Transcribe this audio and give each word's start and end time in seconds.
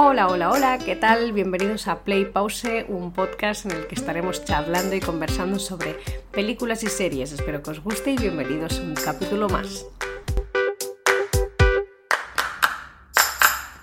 Hola, 0.00 0.28
hola, 0.28 0.50
hola, 0.52 0.78
¿qué 0.78 0.94
tal? 0.94 1.32
Bienvenidos 1.32 1.88
a 1.88 2.04
Play 2.04 2.26
Pause, 2.26 2.84
un 2.86 3.12
podcast 3.12 3.66
en 3.66 3.72
el 3.72 3.88
que 3.88 3.96
estaremos 3.96 4.44
charlando 4.44 4.94
y 4.94 5.00
conversando 5.00 5.58
sobre 5.58 5.96
películas 6.30 6.84
y 6.84 6.86
series. 6.86 7.32
Espero 7.32 7.64
que 7.64 7.70
os 7.70 7.82
guste 7.82 8.12
y 8.12 8.16
bienvenidos 8.16 8.78
a 8.78 8.82
un 8.84 8.94
capítulo 8.94 9.48
más. 9.48 9.86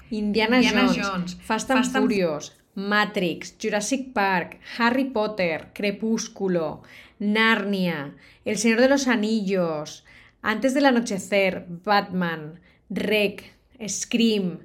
Indiana, 0.09 0.61
Jones, 0.63 1.35
Fast 1.43 1.71
and 1.71 1.91
Furious, 1.91 2.55
Matrix, 2.75 3.57
Jurassic 3.61 4.13
Park, 4.13 4.61
Harry 4.77 5.09
Potter, 5.09 5.71
Crepúsculo, 5.73 6.83
Narnia, 7.19 8.15
El 8.45 8.57
Señor 8.57 8.79
de 8.79 8.87
los 8.87 9.09
Anillos, 9.09 10.05
Antes 10.41 10.73
del 10.73 10.85
Anochecer, 10.85 11.65
Batman, 11.67 12.61
Rec, 12.89 13.53
Scream, 13.85 14.59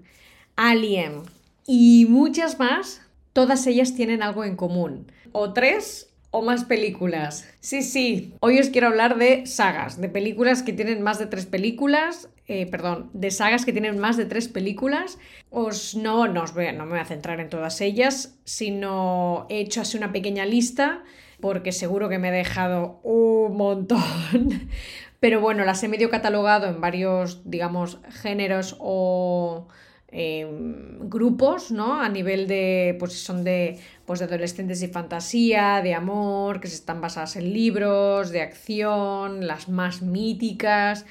Alien 0.55 1.25
y 1.66 2.06
muchas 2.09 2.59
más, 2.59 3.02
todas 3.32 3.66
ellas 3.66 3.95
tienen 3.95 4.23
algo 4.23 4.45
en 4.45 4.56
común. 4.56 5.12
O 5.32 5.52
tres 5.52 6.10
o 6.30 6.42
más 6.42 6.64
películas. 6.64 7.48
Sí, 7.60 7.83
sí, 7.83 8.34
hoy 8.41 8.59
os 8.59 8.70
quiero 8.70 8.86
hablar 8.86 9.19
de 9.19 9.46
sagas, 9.46 10.00
de 10.00 10.09
películas 10.09 10.62
que 10.62 10.73
tienen 10.73 11.02
más 11.02 11.19
de 11.19 11.27
tres 11.27 11.46
películas, 11.46 12.28
eh, 12.46 12.66
perdón, 12.66 13.10
de 13.12 13.30
sagas 13.30 13.64
que 13.64 13.73
tienen 13.73 13.98
más 13.98 14.16
de 14.16 14.27
tres 14.27 14.48
películas. 14.48 15.19
Os 15.50 15.96
no, 15.96 16.28
no, 16.28 16.45
os 16.45 16.55
voy 16.55 16.73
no 16.73 16.84
me 16.84 16.92
voy 16.92 17.00
a 17.00 17.05
centrar 17.05 17.41
en 17.41 17.48
todas 17.48 17.80
ellas, 17.80 18.38
sino 18.45 19.47
he 19.48 19.61
hecho 19.61 19.80
así 19.80 19.97
una 19.97 20.12
pequeña 20.12 20.45
lista 20.45 21.02
porque 21.41 21.72
seguro 21.72 22.08
que 22.08 22.19
me 22.19 22.28
he 22.28 22.33
dejado 22.33 23.00
un 23.02 23.56
montón. 23.56 24.00
Pero 25.20 25.41
bueno, 25.41 25.64
las 25.64 25.83
he 25.83 25.88
medio 25.88 26.11
catalogado 26.11 26.66
en 26.66 26.80
varios, 26.80 27.42
digamos, 27.45 27.98
géneros 28.08 28.77
o 28.78 29.69
Em, 30.12 31.09
grupos, 31.09 31.70
¿no? 31.70 32.00
A 32.00 32.09
nivel 32.09 32.48
de, 32.48 32.97
pues 32.98 33.12
son 33.12 33.44
de, 33.44 33.78
pues 34.06 34.19
de 34.19 34.25
adolescentes 34.25 34.83
y 34.83 34.89
fantasía, 34.89 35.80
de 35.83 35.94
amor, 35.94 36.61
que 36.61 36.67
están 36.67 37.00
basadas 37.00 37.36
en 37.36 37.52
libros, 37.52 38.30
de 38.30 38.41
acción, 38.42 39.47
las 39.47 39.69
más 39.69 40.02
míticas, 40.02 41.06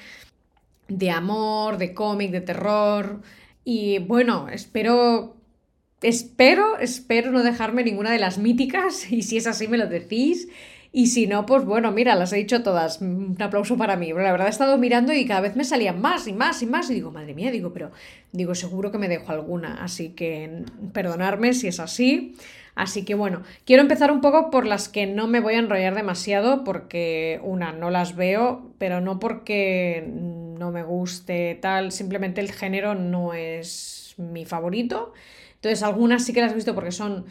de 0.88 1.10
amor, 1.10 1.78
de 1.78 1.94
cómic, 1.94 2.30
de 2.30 2.42
terror. 2.42 3.22
Y 3.64 4.00
bueno, 4.00 4.48
espero, 4.50 5.36
espero, 6.02 6.78
espero 6.78 7.30
no 7.32 7.42
dejarme 7.42 7.84
ninguna 7.84 8.10
de 8.12 8.18
las 8.18 8.36
míticas 8.38 9.10
y 9.12 9.22
si 9.22 9.38
es 9.38 9.46
así 9.46 9.66
me 9.66 9.78
lo 9.78 9.86
decís. 9.86 10.48
Y 10.92 11.06
si 11.06 11.28
no, 11.28 11.46
pues 11.46 11.64
bueno, 11.64 11.92
mira, 11.92 12.16
las 12.16 12.32
he 12.32 12.36
dicho 12.36 12.62
todas. 12.62 13.00
Un 13.00 13.36
aplauso 13.40 13.76
para 13.76 13.96
mí. 13.96 14.12
la 14.12 14.32
verdad 14.32 14.48
he 14.48 14.50
estado 14.50 14.76
mirando 14.76 15.12
y 15.12 15.24
cada 15.24 15.40
vez 15.40 15.54
me 15.54 15.64
salían 15.64 16.00
más 16.00 16.26
y 16.26 16.32
más 16.32 16.62
y 16.62 16.66
más. 16.66 16.90
Y 16.90 16.94
digo, 16.94 17.12
madre 17.12 17.34
mía, 17.34 17.52
digo, 17.52 17.72
pero 17.72 17.92
digo, 18.32 18.54
seguro 18.54 18.90
que 18.90 18.98
me 18.98 19.08
dejo 19.08 19.30
alguna. 19.30 19.82
Así 19.82 20.10
que 20.10 20.64
perdonarme 20.92 21.54
si 21.54 21.68
es 21.68 21.78
así. 21.78 22.34
Así 22.74 23.04
que 23.04 23.14
bueno, 23.14 23.42
quiero 23.64 23.82
empezar 23.82 24.10
un 24.10 24.20
poco 24.20 24.50
por 24.50 24.66
las 24.66 24.88
que 24.88 25.06
no 25.06 25.26
me 25.26 25.40
voy 25.40 25.54
a 25.54 25.58
enrollar 25.58 25.94
demasiado 25.94 26.64
porque 26.64 27.40
una, 27.42 27.72
no 27.72 27.90
las 27.90 28.16
veo, 28.16 28.72
pero 28.78 29.00
no 29.00 29.18
porque 29.18 30.08
no 30.08 30.70
me 30.70 30.82
guste 30.82 31.58
tal, 31.60 31.92
simplemente 31.92 32.40
el 32.40 32.52
género 32.52 32.94
no 32.94 33.34
es 33.34 34.14
mi 34.16 34.44
favorito. 34.44 35.12
Entonces 35.56 35.82
algunas 35.82 36.24
sí 36.24 36.32
que 36.32 36.40
las 36.40 36.52
he 36.52 36.54
visto 36.54 36.74
porque 36.74 36.92
son 36.92 37.26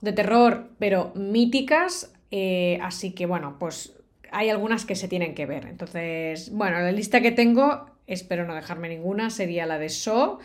de 0.00 0.12
terror, 0.12 0.70
pero 0.78 1.12
míticas, 1.14 2.13
eh, 2.36 2.80
así 2.82 3.12
que 3.12 3.26
bueno, 3.26 3.60
pues 3.60 3.94
hay 4.32 4.50
algunas 4.50 4.84
que 4.84 4.96
se 4.96 5.06
tienen 5.06 5.36
que 5.36 5.46
ver. 5.46 5.66
Entonces, 5.66 6.50
bueno, 6.50 6.80
la 6.80 6.90
lista 6.90 7.20
que 7.20 7.30
tengo, 7.30 7.86
espero 8.08 8.44
no 8.44 8.56
dejarme 8.56 8.88
ninguna, 8.88 9.30
sería 9.30 9.66
la 9.66 9.78
de 9.78 9.88
So. 9.88 10.40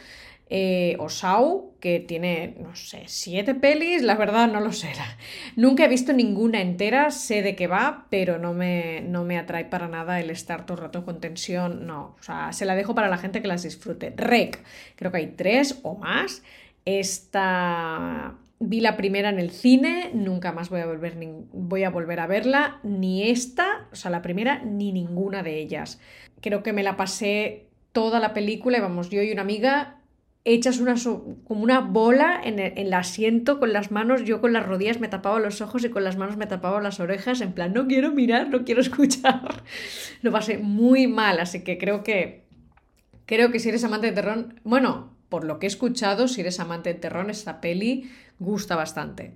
Eh, 0.51 0.95
o 0.99 1.09
Sau, 1.09 1.73
que 1.79 1.99
tiene, 1.99 2.55
no 2.59 2.75
sé, 2.75 3.03
siete 3.05 3.55
pelis, 3.55 4.03
la 4.03 4.15
verdad 4.15 4.47
no 4.51 4.61
lo 4.61 4.71
sé. 4.71 4.91
Nunca 5.55 5.85
he 5.85 5.87
visto 5.87 6.13
ninguna 6.13 6.61
entera, 6.61 7.09
sé 7.09 7.41
de 7.41 7.55
qué 7.55 7.65
va, 7.65 8.05
pero 8.11 8.37
no 8.37 8.53
me, 8.53 9.01
no 9.01 9.23
me 9.23 9.39
atrae 9.39 9.65
para 9.65 9.87
nada 9.87 10.19
el 10.19 10.29
estar 10.29 10.67
todo 10.67 10.77
el 10.77 10.83
rato 10.83 11.05
con 11.05 11.19
tensión, 11.19 11.87
no. 11.87 12.15
O 12.19 12.23
sea, 12.23 12.53
se 12.53 12.65
la 12.65 12.75
dejo 12.75 12.93
para 12.93 13.09
la 13.09 13.17
gente 13.17 13.41
que 13.41 13.47
las 13.47 13.63
disfrute. 13.63 14.13
Rec, 14.15 14.63
creo 14.95 15.11
que 15.11 15.17
hay 15.17 15.27
tres 15.27 15.79
o 15.81 15.95
más. 15.95 16.43
Esta 16.85 18.35
Vi 18.59 18.81
la 18.81 18.97
primera 18.97 19.29
en 19.29 19.39
el 19.39 19.51
cine, 19.51 20.11
nunca 20.13 20.51
más 20.51 20.69
voy 20.69 20.81
a, 20.81 20.85
volver 20.85 21.15
voy 21.53 21.83
a 21.83 21.89
volver 21.89 22.19
a 22.19 22.27
verla, 22.27 22.79
ni 22.83 23.29
esta, 23.29 23.87
o 23.91 23.95
sea, 23.95 24.11
la 24.11 24.21
primera, 24.21 24.59
ni 24.65 24.91
ninguna 24.91 25.43
de 25.43 25.59
ellas. 25.59 25.99
Creo 26.41 26.61
que 26.61 26.73
me 26.73 26.83
la 26.83 26.97
pasé 26.97 27.67
toda 27.93 28.19
la 28.19 28.33
película 28.33 28.77
y 28.77 28.81
vamos, 28.81 29.09
yo 29.09 29.21
y 29.21 29.31
una 29.31 29.43
amiga 29.43 29.99
hechas 30.45 30.79
una, 30.79 30.95
como 31.43 31.63
una 31.63 31.81
bola 31.81 32.39
en 32.43 32.59
el, 32.59 32.93
asiento 32.93 33.59
con 33.59 33.73
las 33.73 33.91
manos, 33.91 34.23
yo 34.23 34.41
con 34.41 34.53
las 34.53 34.65
rodillas 34.65 34.99
me 34.99 35.07
tapaba 35.07 35.39
los 35.39 35.61
ojos 35.61 35.83
y 35.83 35.89
con 35.89 36.03
las 36.03 36.17
manos 36.17 36.37
me 36.37 36.47
tapaba 36.47 36.81
las 36.81 36.99
orejas, 36.99 37.41
en 37.41 37.53
plan, 37.53 37.73
no 37.73 37.87
quiero 37.87 38.11
mirar, 38.11 38.49
no 38.49 38.63
quiero 38.63 38.81
escuchar. 38.81 39.63
Lo 40.21 40.31
pasé 40.31 40.57
muy 40.57 41.07
mal, 41.07 41.39
así 41.39 41.63
que 41.63 41.77
creo 41.77 42.03
que, 42.03 42.45
creo 43.25 43.51
que 43.51 43.59
si 43.59 43.69
eres 43.69 43.83
amante 43.83 44.07
de 44.07 44.13
terror, 44.13 44.55
bueno, 44.63 45.08
por 45.29 45.45
lo 45.45 45.59
que 45.59 45.67
he 45.67 45.69
escuchado, 45.69 46.27
si 46.27 46.41
eres 46.41 46.59
amante 46.59 46.93
de 46.93 46.99
terror, 46.99 47.29
esta 47.29 47.61
peli 47.61 48.11
gusta 48.39 48.75
bastante. 48.75 49.35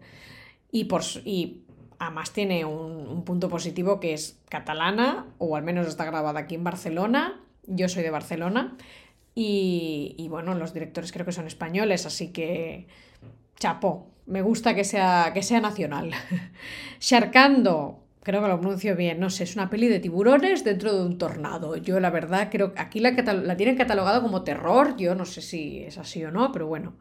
Y, 0.72 0.86
por, 0.86 1.04
y 1.24 1.62
además 2.00 2.34
tiene 2.34 2.66
un, 2.66 3.24
punto 3.24 3.48
positivo 3.48 4.00
que 4.00 4.14
es 4.14 4.40
catalana, 4.50 5.28
o 5.38 5.56
al 5.56 5.64
menos 5.64 5.88
está 5.88 6.06
grabada 6.06 6.42
aquí 6.42 6.56
en 6.56 6.64
Barcelona. 6.64 7.40
Yo 7.68 7.88
soy 7.88 8.04
de 8.04 8.10
Barcelona. 8.10 8.76
Y, 9.36 10.16
y 10.18 10.28
bueno, 10.28 10.56
los 10.56 10.74
directores 10.74 11.12
creo 11.12 11.26
que 11.26 11.32
son 11.32 11.48
españoles, 11.48 12.06
así 12.06 12.30
que 12.30 12.88
chapo, 13.58 14.08
me 14.26 14.42
gusta 14.42 14.76
que 14.76 14.84
sea, 14.84 15.32
que 15.34 15.44
sea 15.44 15.60
nacional. 15.60 16.12
Sharkando, 17.00 18.03
creo 18.24 18.42
que 18.42 18.48
lo 18.48 18.60
pronuncio 18.60 18.96
bien, 18.96 19.20
no 19.20 19.30
sé, 19.30 19.44
es 19.44 19.56
una 19.56 19.70
peli 19.70 19.88
de 19.88 20.00
tiburones 20.00 20.64
dentro 20.64 20.94
de 20.94 21.06
un 21.06 21.18
tornado. 21.18 21.76
Yo 21.76 22.00
la 22.00 22.10
verdad 22.10 22.50
creo 22.52 22.74
que 22.74 22.82
aquí 22.82 23.00
la, 23.00 23.12
la 23.12 23.58
tienen 23.58 23.76
catalogado 23.76 24.22
como 24.22 24.44
terror, 24.44 24.96
yo 24.98 25.14
no 25.14 25.26
sé 25.26 25.42
si 25.42 25.84
es 25.84 25.98
así 25.98 26.24
o 26.24 26.32
no, 26.32 26.52
pero 26.52 26.68
bueno. 26.68 26.94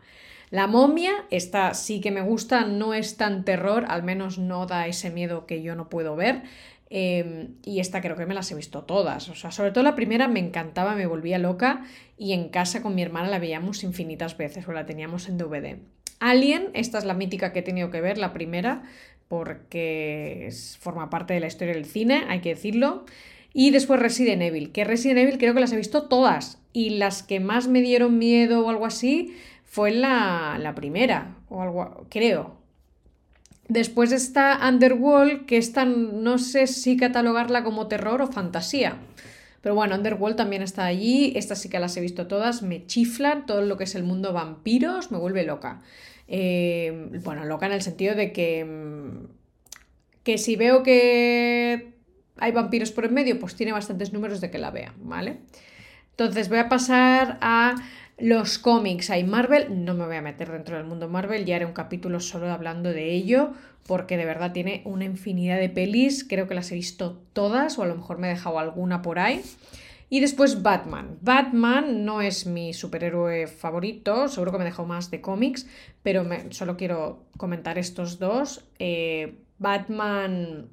La 0.50 0.66
momia, 0.66 1.12
esta 1.31 1.72
sí 1.72 2.03
que 2.03 2.11
me 2.11 2.21
gusta, 2.21 2.66
no 2.66 2.93
es 2.93 3.16
tan 3.16 3.44
terror, 3.44 3.87
al 3.88 4.03
menos 4.03 4.38
no 4.38 4.66
da 4.66 4.87
ese 4.87 5.11
miedo 5.11 5.47
que 5.47 5.62
yo 5.62 5.75
no 5.75 5.88
puedo 5.88 6.15
ver. 6.15 6.43
Em, 6.91 7.55
y 7.65 7.81
esta 7.81 8.03
creo 8.03 8.16
que 8.16 8.27
me 8.27 8.34
las 8.34 8.53
he 8.53 8.55
visto 8.55 8.82
todas. 8.82 9.31
O 9.31 9.34
sea, 9.34 9.50
sobre 9.50 9.71
todo 9.71 9.82
la 9.82 9.94
primera 9.94 10.28
me 10.28 10.41
encantaba, 10.41 10.94
me 10.94 11.06
volvía 11.06 11.38
loca. 11.38 11.87
Y 12.19 12.34
en 12.34 12.50
casa 12.50 12.82
con 12.82 12.94
mi 12.94 13.00
hermana 13.00 13.31
la 13.31 13.38
veíamos 13.38 13.82
infinitas 13.82 14.37
veces, 14.37 14.69
o 14.69 14.72
la 14.72 14.84
teníamos 14.84 15.27
en 15.31 15.38
DVD. 15.38 15.78
Alien, 16.21 16.69
esta 16.75 16.99
es 16.99 17.05
la 17.05 17.15
mítica 17.15 17.53
que 17.53 17.61
he 17.61 17.62
tenido 17.62 17.91
que 17.91 18.03
ver, 18.03 18.19
la 18.19 18.34
primera, 18.34 18.82
porque 19.32 20.50
forma 20.78 21.09
parte 21.09 21.32
de 21.32 21.41
la 21.41 21.47
historia 21.47 21.72
del 21.72 21.87
cine, 21.87 22.25
hay 22.28 22.43
que 22.43 22.50
decirlo. 22.50 23.06
Y 23.54 23.70
después 23.70 23.98
Resident 23.98 24.43
Evil, 24.43 24.72
que 24.72 24.84
Resident 24.84 25.20
Evil 25.20 25.38
creo 25.38 25.54
que 25.54 25.60
las 25.60 25.72
he 25.72 25.76
visto 25.76 26.03
todas. 26.03 26.59
Y 26.75 26.91
las 26.91 27.22
que 27.22 27.41
más 27.41 27.66
me 27.66 27.81
dieron 27.81 28.19
miedo 28.19 28.60
o 28.60 28.69
algo 28.69 28.84
así 28.84 29.34
fue 29.65 29.91
la, 29.91 30.59
la 30.60 30.75
primera, 30.75 31.34
o 31.48 31.62
algo, 31.62 32.06
creo. 32.10 32.59
Después 33.69 34.12
está 34.12 34.60
Underworld, 34.69 35.47
que 35.47 35.56
esta 35.56 35.87
no 35.87 36.37
sé 36.37 36.66
si 36.66 36.99
catalogarla 36.99 37.64
como 37.64 37.88
terror 37.88 38.20
o 38.20 38.26
fantasía. 38.26 38.99
Pero 39.62 39.75
bueno, 39.75 39.94
Underworld 39.94 40.37
también 40.37 40.60
está 40.60 40.84
allí. 40.84 41.32
Estas 41.37 41.62
sí 41.62 41.70
que 41.70 41.81
las 41.81 41.97
he 41.97 42.03
visto 42.03 42.26
todas. 42.26 42.60
Me 42.60 42.84
chiflan 42.84 43.47
todo 43.47 43.62
lo 43.62 43.78
que 43.78 43.84
es 43.84 43.94
el 43.94 44.03
mundo 44.03 44.34
vampiros. 44.34 45.10
Me 45.10 45.16
vuelve 45.16 45.43
loca. 45.44 45.81
Eh, 46.34 47.20
bueno, 47.22 47.44
loca 47.44 47.66
en 47.66 47.72
el 47.72 47.82
sentido 47.82 48.15
de 48.15 48.32
que. 48.32 48.65
Mm, 48.65 49.26
que 50.25 50.38
si 50.38 50.56
veo 50.56 50.82
que 50.82 51.93
hay 52.38 52.53
vampiros 52.53 52.91
por 52.91 53.04
en 53.04 53.15
medio, 53.15 53.38
pues 53.38 53.54
tiene 53.54 53.72
bastantes 53.72 54.12
números 54.12 54.41
de 54.41 54.50
que 54.50 54.59
la 54.59 54.70
vea, 54.70 54.94
¿vale? 54.98 55.41
Entonces 56.10 56.48
voy 56.48 56.59
a 56.59 56.69
pasar 56.69 57.38
a 57.41 57.75
los 58.19 58.59
cómics 58.59 59.11
hay 59.11 59.25
Marvel, 59.25 59.84
no 59.84 59.94
me 59.94 60.06
voy 60.06 60.17
a 60.17 60.23
meter 60.23 60.50
dentro 60.50 60.76
del 60.76 60.87
mundo 60.87 61.08
Marvel, 61.08 61.44
ya 61.44 61.56
haré 61.56 61.67
un 61.67 61.73
capítulo 61.73 62.20
solo 62.20 62.50
hablando 62.50 62.93
de 62.93 63.12
ello, 63.12 63.52
porque 63.87 64.17
de 64.17 64.25
verdad 64.25 64.52
tiene 64.52 64.82
una 64.85 65.05
infinidad 65.05 65.58
de 65.58 65.69
pelis, 65.69 66.25
creo 66.25 66.46
que 66.46 66.55
las 66.55 66.70
he 66.70 66.76
visto 66.76 67.20
todas, 67.32 67.78
o 67.78 67.82
a 67.82 67.87
lo 67.87 67.96
mejor 67.96 68.19
me 68.19 68.28
he 68.28 68.31
dejado 68.31 68.58
alguna 68.58 69.02
por 69.02 69.19
ahí. 69.19 69.43
Y 70.12 70.20
después 70.20 70.61
Batman. 70.61 71.17
Batman 71.23 72.05
no 72.05 72.20
es 72.20 72.44
mi 72.44 72.75
superhéroe 72.75 73.47
favorito, 73.47 74.29
seguro 74.29 74.53
que 74.53 74.59
me 74.59 74.64
dejo 74.64 74.85
más 74.85 75.11
de 75.11 75.23
cómics, 75.23 75.67
pero 76.03 76.26
solo 76.50 76.76
quiero 76.76 77.23
comentar 77.38 77.79
estos 77.79 78.19
dos. 78.19 78.62
Eh, 78.79 79.38
Batman 79.56 80.69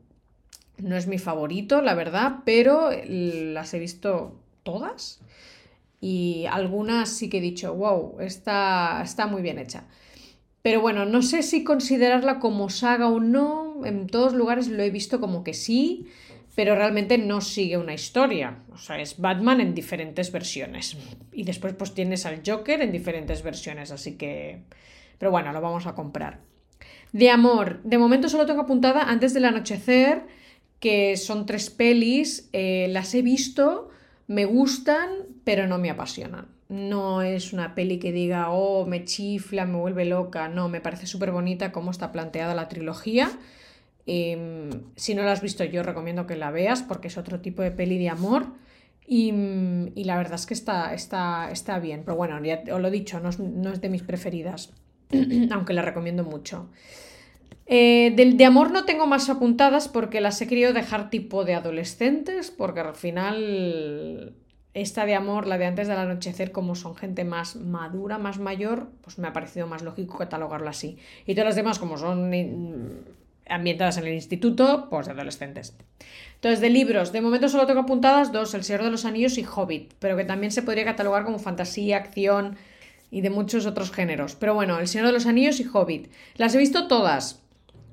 no 0.78 0.98
es 0.98 1.08
mi 1.08 1.20
favorito, 1.20 1.82
la 1.82 1.94
verdad, 1.94 2.40
pero 2.44 2.90
las 3.08 3.74
he 3.74 3.80
visto 3.80 4.38
todas 4.64 5.22
y 6.02 6.46
algunas 6.52 7.08
sí 7.08 7.30
que 7.30 7.38
he 7.38 7.42
dicho, 7.42 7.74
wow, 7.74 8.18
está, 8.20 9.02
está 9.02 9.26
muy 9.26 9.42
bien 9.42 9.58
hecha. 9.58 9.86
Pero 10.62 10.82
bueno, 10.82 11.06
no 11.06 11.22
sé 11.22 11.44
si 11.44 11.64
considerarla 11.64 12.42
como 12.42 12.70
saga 12.70 13.08
o 13.08 13.22
no, 13.22 13.86
en 13.86 14.08
todos 14.08 14.34
lugares 14.34 14.68
lo 14.68 14.84
he 14.84 14.90
visto 14.90 15.22
como 15.22 15.46
que 15.46 15.54
sí, 15.54 16.08
pero 16.60 16.76
realmente 16.76 17.18
no 17.18 17.40
sigue 17.40 17.78
una 17.78 17.94
historia. 17.94 18.58
O 18.74 18.78
sea, 18.78 19.00
es 19.00 19.18
Batman 19.18 19.62
en 19.62 19.74
diferentes 19.74 20.30
versiones. 20.30 20.98
Y 21.32 21.44
después 21.44 21.74
pues 21.74 21.94
tienes 21.94 22.26
al 22.26 22.42
Joker 22.46 22.82
en 22.82 22.92
diferentes 22.92 23.44
versiones, 23.44 23.92
así 23.92 24.18
que... 24.18 24.64
Pero 25.18 25.32
bueno, 25.32 25.54
lo 25.54 25.62
vamos 25.62 25.88
a 25.88 25.96
comprar. 25.96 26.42
De 27.14 27.30
amor, 27.30 27.82
de 27.84 27.98
momento 27.98 28.28
solo 28.28 28.46
tengo 28.46 28.64
apuntada 28.64 29.04
Antes 29.04 29.34
del 29.34 29.46
anochecer, 29.46 30.24
que 30.82 31.16
son 31.16 31.46
tres 31.46 31.70
pelis, 31.70 32.50
eh, 32.52 32.88
las 32.90 33.16
he 33.16 33.22
visto, 33.22 33.90
me 34.28 34.44
gustan, 34.44 35.08
pero 35.46 35.66
no 35.66 35.78
me 35.78 35.90
apasionan. 35.90 36.50
No 36.68 37.22
es 37.22 37.54
una 37.54 37.74
peli 37.74 38.00
que 38.00 38.12
diga, 38.12 38.50
oh, 38.50 38.86
me 38.86 39.06
chifla, 39.06 39.64
me 39.64 39.78
vuelve 39.78 40.04
loca. 40.04 40.50
No, 40.50 40.68
me 40.68 40.82
parece 40.82 41.08
súper 41.08 41.32
bonita 41.32 41.72
cómo 41.72 41.90
está 41.90 42.12
planteada 42.12 42.54
la 42.54 42.68
trilogía 42.68 43.32
Em, 44.06 44.70
si 44.96 45.14
no 45.14 45.24
la 45.24 45.34
has 45.34 45.42
visto, 45.42 45.64
yo 45.64 45.84
recomiendo 45.84 46.26
que 46.26 46.36
la 46.36 46.52
veas 46.52 46.82
porque 46.84 47.10
es 47.10 47.18
otro 47.18 47.42
tipo 47.42 47.62
de 47.62 47.72
peli 47.72 47.98
de 47.98 48.10
amor. 48.10 48.48
Y, 49.06 49.32
la 50.04 50.18
verdad 50.18 50.36
es 50.36 50.46
que 50.46 50.54
está, 50.54 50.94
está, 50.94 51.50
está 51.52 51.80
bien. 51.80 52.04
Pero 52.06 52.16
bueno, 52.16 52.44
ya 52.44 52.62
os 52.72 52.80
lo 52.80 52.88
he 52.88 52.92
dicho, 52.92 53.20
no 53.20 53.30
es, 53.30 53.82
de 53.82 53.90
mis 53.90 54.04
preferidas. 54.04 54.74
aunque 55.52 55.74
la 55.74 55.82
recomiendo 55.82 56.24
mucho. 56.24 56.70
Eh, 57.66 58.14
del 58.16 58.38
de 58.38 58.46
amor 58.46 58.72
no 58.72 58.86
tengo 58.86 59.06
más 59.06 59.30
apuntadas 59.30 59.88
porque 59.88 60.22
las 60.22 60.42
he 60.42 60.48
querido 60.48 60.74
dejar 60.74 61.10
tipo 61.10 61.46
de 61.46 61.54
adolescentes, 61.54 62.52
porque 62.52 62.80
al 62.80 62.96
final 62.96 64.34
esta 64.74 65.06
de 65.06 65.16
amor, 65.16 65.48
la 65.48 65.58
de 65.58 65.66
antes 65.66 65.88
del 65.88 65.98
anochecer, 65.98 66.52
como 66.52 66.76
son 66.76 66.96
gente 66.96 67.24
más 67.24 67.56
madura, 67.56 68.18
más 68.18 68.40
mayor, 68.40 68.90
pues 69.02 69.18
me 69.18 69.28
ha 69.28 69.34
parecido 69.34 69.68
más 69.68 69.82
lógico 69.82 70.18
catalogarla 70.18 70.70
así. 70.72 70.98
Y 71.26 71.34
todas 71.34 71.48
las 71.48 71.56
demás, 71.56 71.80
como 71.80 71.98
son 71.98 72.32
ambientadas 73.50 73.98
en 73.98 74.08
el 74.08 74.14
instituto, 74.14 74.88
pues 74.90 75.08
de 75.08 75.14
adolescentes. 75.14 75.76
Entonces, 76.36 76.62
de 76.62 76.70
libros, 76.70 77.12
de 77.12 77.22
momento 77.22 77.50
solo 77.50 77.68
tengo 77.68 77.82
apuntadas 77.82 78.32
dos, 78.32 78.54
El 78.54 78.64
Señor 78.64 78.84
de 78.84 78.92
los 78.92 79.06
Anillos 79.06 79.38
y 79.38 79.46
Hobbit, 79.46 79.94
pero 80.00 80.16
que 80.16 80.24
también 80.24 80.52
se 80.52 80.62
podría 80.62 80.86
catalogar 80.86 81.26
como 81.26 81.38
fantasía, 81.38 81.98
acción 81.98 82.58
y 83.12 83.22
de 83.22 83.30
muchos 83.30 83.66
otros 83.66 83.92
géneros. 83.92 84.36
Pero 84.36 84.54
bueno, 84.54 84.80
El 84.80 84.88
Señor 84.88 85.08
de 85.08 85.14
los 85.14 85.26
Anillos 85.26 85.60
y 85.60 85.68
Hobbit. 85.72 86.10
Las 86.36 86.56
he 86.56 86.58
visto 86.58 86.88
todas. 86.88 87.42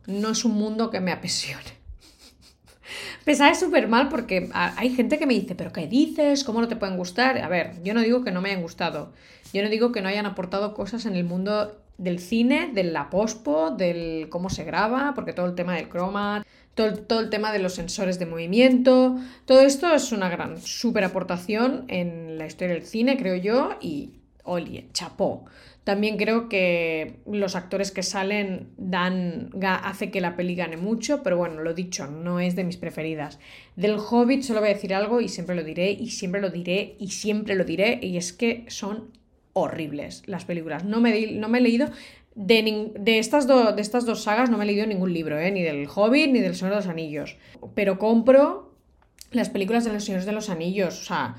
No 0.07 0.31
es 0.31 0.45
un 0.45 0.55
mundo 0.55 0.91
que 0.91 1.01
me 1.01 1.11
apasione. 1.11 1.65
Me 3.27 3.35
sabe 3.35 3.57
súper 3.57 3.89
mal 3.89 4.09
porque 4.09 4.49
hay 4.53 4.95
gente 4.95 5.19
que 5.19 5.27
me 5.27 5.35
dice, 5.35 5.57
pero 5.57 5.73
¿qué 5.73 5.89
dices? 5.89 6.45
¿Cómo 6.45 6.61
no 6.61 6.69
te 6.69 6.77
pueden 6.77 6.97
gustar? 6.97 7.39
A 7.39 7.49
ver, 7.49 7.83
yo 7.83 7.93
no 7.93 8.01
digo 8.01 8.23
que 8.23 8.31
no 8.31 8.41
me 8.41 8.51
hayan 8.51 8.63
gustado. 8.63 9.13
Yo 9.57 9.63
no 9.63 9.71
digo 9.71 9.91
que 9.91 10.03
no 10.03 10.11
hayan 10.11 10.27
aportado 10.27 10.75
cosas 10.75 11.07
en 11.07 11.17
el 11.17 11.25
mundo 11.25 11.81
del 11.97 12.19
cine, 12.19 12.73
de 12.75 12.85
la 12.85 13.09
pospo, 13.09 13.71
del 13.71 14.29
cómo 14.29 14.51
se 14.51 14.65
graba, 14.65 15.13
porque 15.15 15.33
todo 15.33 15.47
el 15.47 15.55
tema 15.55 15.75
del 15.75 15.89
croma, 15.89 16.45
todo, 16.75 17.21
el 17.21 17.31
tema 17.31 17.53
de 17.53 17.59
los 17.59 17.73
sensores 17.73 18.19
de 18.19 18.27
movimiento, 18.27 19.17
todo 19.47 19.63
esto 19.63 19.95
es 19.95 20.13
una 20.13 20.29
gran 20.29 20.61
super 20.61 21.05
aportación 21.05 21.87
en 21.89 22.37
la 22.37 22.45
historia 22.45 22.75
del 22.75 22.85
cine, 22.85 23.17
creo 23.17 23.35
yo, 23.37 23.79
y 23.81 24.21
oye, 24.45 24.89
chapó. 24.93 25.47
También 25.85 26.19
creo 26.19 26.51
que 26.51 27.21
los 27.25 27.57
actores 27.57 27.93
que 27.93 28.03
salen 28.03 28.69
dan 28.77 29.49
hace 29.63 30.11
que 30.11 30.21
la 30.21 30.37
peli 30.37 30.55
gane 30.55 30.77
mucho, 30.77 31.23
pero 31.23 31.39
bueno, 31.39 31.63
lo 31.63 31.73
dicho, 31.73 32.09
no 32.09 32.41
es 32.41 32.57
de 32.57 32.65
mis 32.65 32.77
preferidas. 32.77 33.39
Del 33.75 33.97
Hobbit 33.97 34.43
solo 34.43 34.61
voy 34.61 34.69
a 34.69 34.75
decir 34.75 34.95
algo 34.95 35.23
y 35.23 35.31
siempre 35.31 35.57
lo 35.57 35.65
diré 35.65 35.93
y 35.93 36.11
siempre 36.11 36.43
lo 36.43 36.51
diré 36.51 36.97
y 36.99 37.09
siempre 37.09 37.55
lo 37.55 37.65
diré 37.65 38.01
y 38.03 38.19
es 38.19 38.35
que 38.35 38.67
son 38.69 39.16
horribles 39.57 40.23
las 40.27 40.45
películas. 40.45 40.85
No 40.85 41.01
me, 41.01 41.33
no 41.33 41.49
me 41.49 41.59
he 41.59 41.61
leído 41.63 41.89
de, 42.35 42.93
de, 42.95 43.19
estas 43.19 43.49
de, 43.49 43.81
estas 43.81 44.05
dos 44.05 44.23
sagas, 44.23 44.51
no 44.51 44.59
me 44.59 44.65
he 44.65 44.67
leído 44.67 44.87
ningún 44.87 45.15
libro, 45.15 45.39
¿eh? 45.39 45.51
ni 45.51 45.63
del 45.63 45.89
Hobbit 45.93 46.31
ni 46.31 46.41
del 46.41 46.55
Señor 46.55 46.75
de 46.75 46.81
los 46.81 46.89
Anillos. 46.89 47.37
Pero 47.75 47.99
compro 47.99 48.75
las 49.31 49.49
películas 49.49 49.85
de 49.85 49.95
los 49.95 50.05
Señores 50.05 50.27
de 50.27 50.33
los 50.33 50.51
Anillos. 50.51 51.01
O 51.01 51.05
sea, 51.05 51.37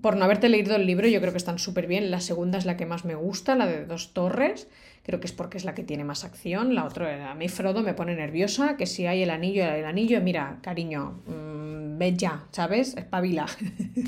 por 0.00 0.16
no 0.16 0.24
haberte 0.24 0.48
leído 0.48 0.74
el 0.74 0.84
libro, 0.84 1.06
yo 1.06 1.20
creo 1.20 1.30
que 1.30 1.38
están 1.38 1.60
súper 1.60 1.86
bien. 1.86 2.10
La 2.10 2.20
segunda 2.20 2.58
es 2.58 2.66
la 2.66 2.76
que 2.76 2.86
más 2.86 3.04
me 3.04 3.14
gusta, 3.14 3.54
la 3.54 3.66
de 3.66 3.86
Dos 3.86 4.12
Torres. 4.12 4.66
Creo 5.04 5.20
que 5.20 5.26
es 5.26 5.32
porque 5.32 5.56
es 5.56 5.64
la 5.64 5.74
que 5.74 5.84
tiene 5.84 6.02
más 6.02 6.24
acción. 6.24 6.74
La 6.74 6.84
otra, 6.84 7.30
a 7.30 7.34
mí 7.36 7.48
Frodo 7.48 7.82
me 7.82 7.94
pone 7.94 8.16
nerviosa, 8.16 8.76
que 8.76 8.86
si 8.86 9.06
hay 9.06 9.22
el 9.22 9.30
anillo, 9.30 9.62
el 9.64 9.84
anillo, 9.84 10.20
mira, 10.20 10.58
cariño, 10.62 11.22
mmm, 11.26 11.98
ve 11.98 12.14
ya, 12.16 12.46
¿sabes? 12.50 12.96
Espabila. 12.96 13.46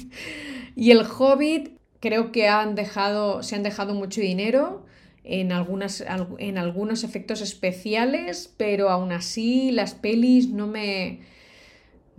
y 0.75 0.91
el 0.91 1.03
Hobbit, 1.07 1.76
Creo 2.01 2.33
que 2.33 2.49
han 2.49 2.75
dejado, 2.75 3.43
se 3.43 3.57
han 3.57 3.63
dejado 3.63 3.95
mucho 3.95 4.21
dinero 4.21 4.85
en, 5.25 5.53
algunas, 5.53 6.05
en 6.39 6.59
algunos 6.59 7.05
efectos 7.05 7.41
especiales, 7.41 8.53
pero 8.57 8.91
aún 8.91 9.13
así 9.13 9.71
las 9.73 9.95
pelis 9.95 10.49
no 10.51 10.67
me... 10.67 11.21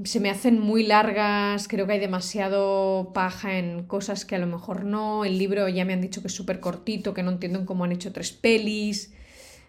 se 0.04 0.20
me 0.20 0.30
hacen 0.30 0.60
muy 0.60 0.84
largas, 0.84 1.68
creo 1.68 1.88
que 1.88 1.94
hay 1.94 2.00
demasiado 2.00 3.12
paja 3.14 3.58
en 3.60 3.84
cosas 3.84 4.26
que 4.26 4.36
a 4.36 4.40
lo 4.40 4.48
mejor 4.48 4.84
no, 4.84 5.26
el 5.26 5.38
libro 5.38 5.70
ya 5.70 5.86
me 5.86 5.94
han 5.94 6.02
dicho 6.02 6.22
que 6.22 6.28
es 6.28 6.36
súper 6.36 6.60
cortito, 6.60 7.14
que 7.14 7.24
no 7.24 7.32
entiendo 7.32 7.66
cómo 7.66 7.86
han 7.86 7.92
hecho 7.94 8.12
tres 8.12 8.32
pelis. 8.32 9.14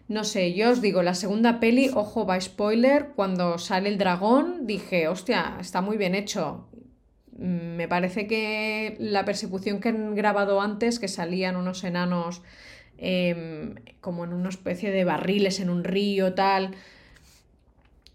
No 0.08 0.24
sé, 0.24 0.54
yo 0.54 0.70
os 0.70 0.80
digo, 0.80 1.02
la 1.02 1.14
segunda 1.14 1.60
peli, 1.60 1.90
ojo, 1.94 2.24
va 2.26 2.40
spoiler, 2.40 3.10
cuando 3.14 3.58
sale 3.58 3.90
el 3.90 3.98
dragón, 3.98 4.66
dije, 4.66 5.06
hostia, 5.06 5.58
está 5.60 5.82
muy 5.82 5.98
bien 5.98 6.14
hecho. 6.14 6.67
Me 7.38 7.86
parece 7.86 8.26
que 8.26 8.96
la 8.98 9.24
persecución 9.24 9.78
que 9.78 9.90
han 9.90 10.16
grabado 10.16 10.60
antes, 10.60 10.98
que 10.98 11.06
salían 11.06 11.54
unos 11.54 11.84
enanos 11.84 12.42
em, 12.98 13.76
como 14.00 14.24
en 14.24 14.32
una 14.32 14.48
especie 14.48 14.90
de 14.90 15.04
barriles 15.04 15.60
en 15.60 15.70
un 15.70 15.84
río, 15.84 16.34
tal. 16.34 16.74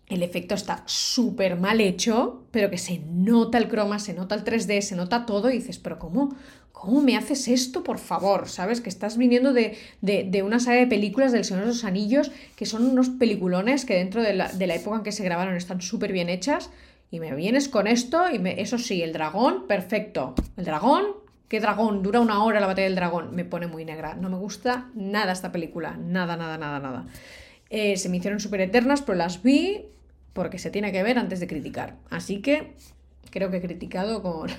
El 0.07 0.23
efecto 0.23 0.55
está 0.55 0.83
súper 0.87 1.57
mal 1.57 1.79
hecho, 1.79 2.43
pero 2.51 2.69
que 2.69 2.77
se 2.77 2.99
nota 2.99 3.57
el 3.57 3.69
croma, 3.69 3.97
se 3.97 4.13
nota 4.13 4.35
el 4.35 4.43
3D, 4.43 4.81
se 4.81 4.97
nota 4.97 5.25
todo 5.25 5.49
y 5.49 5.53
dices, 5.53 5.79
pero 5.79 5.99
¿cómo? 5.99 6.35
¿Cómo 6.73 7.01
me 7.01 7.15
haces 7.15 7.47
esto, 7.47 7.81
por 7.81 7.99
favor? 7.99 8.49
¿Sabes? 8.49 8.81
Que 8.81 8.89
estás 8.89 9.17
viniendo 9.17 9.53
de, 9.53 9.77
una 10.43 10.59
saga 10.59 10.79
de 10.79 10.87
películas 10.87 11.31
del 11.31 11.45
Señor 11.45 11.61
de 11.61 11.69
los 11.69 11.85
Anillos, 11.85 12.29
que 12.57 12.65
son 12.65 12.83
unos 12.83 13.07
peliculones 13.07 13.85
que 13.85 13.95
dentro 13.95 14.21
de 14.21 14.33
la, 14.33 14.51
de 14.51 14.67
la 14.67 14.75
época 14.75 14.97
en 14.97 15.03
que 15.03 15.13
se 15.13 15.23
grabaron 15.23 15.55
están 15.55 15.81
súper 15.81 16.11
bien 16.11 16.27
hechas, 16.27 16.69
y 17.13 17.19
me 17.19 17.35
vienes 17.35 17.69
con 17.69 17.85
esto 17.85 18.27
y 18.31 18.39
me, 18.39 18.59
eso 18.59 18.79
sí, 18.79 19.03
el 19.03 19.13
dragón, 19.13 19.67
perfecto. 19.67 20.33
El 20.57 20.65
dragón, 20.65 21.05
¿qué 21.47 21.59
dragón? 21.59 22.01
Dura 22.01 22.19
una 22.19 22.43
hora 22.43 22.59
la 22.59 22.65
batalla 22.65 22.87
del 22.87 22.95
dragón. 22.95 23.35
Me 23.35 23.45
pone 23.45 23.67
muy 23.67 23.85
negra. 23.85 24.15
No 24.15 24.31
me 24.31 24.37
gusta 24.37 24.89
nada 24.95 25.31
esta 25.31 25.51
película. 25.51 25.95
Nada, 25.95 26.37
nada, 26.37 26.57
nada, 26.57 26.79
nada. 26.79 27.05
Eh, 27.69 27.97
se 27.97 28.09
me 28.09 28.17
hicieron 28.17 28.39
súper 28.39 28.61
eternas, 28.61 29.03
pero 29.03 29.15
las 29.15 29.43
vi 29.43 29.85
porque 30.33 30.57
se 30.57 30.71
tiene 30.71 30.91
que 30.91 31.03
ver 31.03 31.19
antes 31.19 31.39
de 31.39 31.45
criticar. 31.45 31.97
Así 32.09 32.41
que 32.41 32.73
creo 33.29 33.51
que 33.51 33.57
he 33.57 33.61
criticado 33.61 34.23
con, 34.23 34.49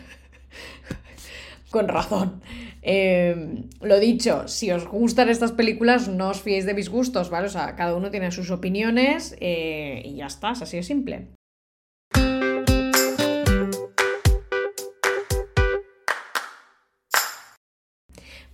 con 1.71 1.89
razón. 1.89 2.41
Eh, 2.83 3.65
lo 3.81 3.99
dicho, 3.99 4.47
si 4.47 4.71
os 4.71 4.87
gustan 4.87 5.28
estas 5.28 5.50
películas, 5.50 6.07
no 6.07 6.28
os 6.28 6.40
fiéis 6.40 6.67
de 6.67 6.75
mis 6.75 6.88
gustos, 6.88 7.31
¿vale? 7.31 7.49
O 7.49 7.50
sea, 7.50 7.75
cada 7.75 7.97
uno 7.97 8.12
tiene 8.12 8.31
sus 8.31 8.52
opiniones 8.52 9.35
eh, 9.40 10.02
y 10.05 10.14
ya 10.19 10.26
está, 10.26 10.52
es 10.52 10.62
así 10.62 10.76
de 10.76 10.85
simple. 10.85 11.26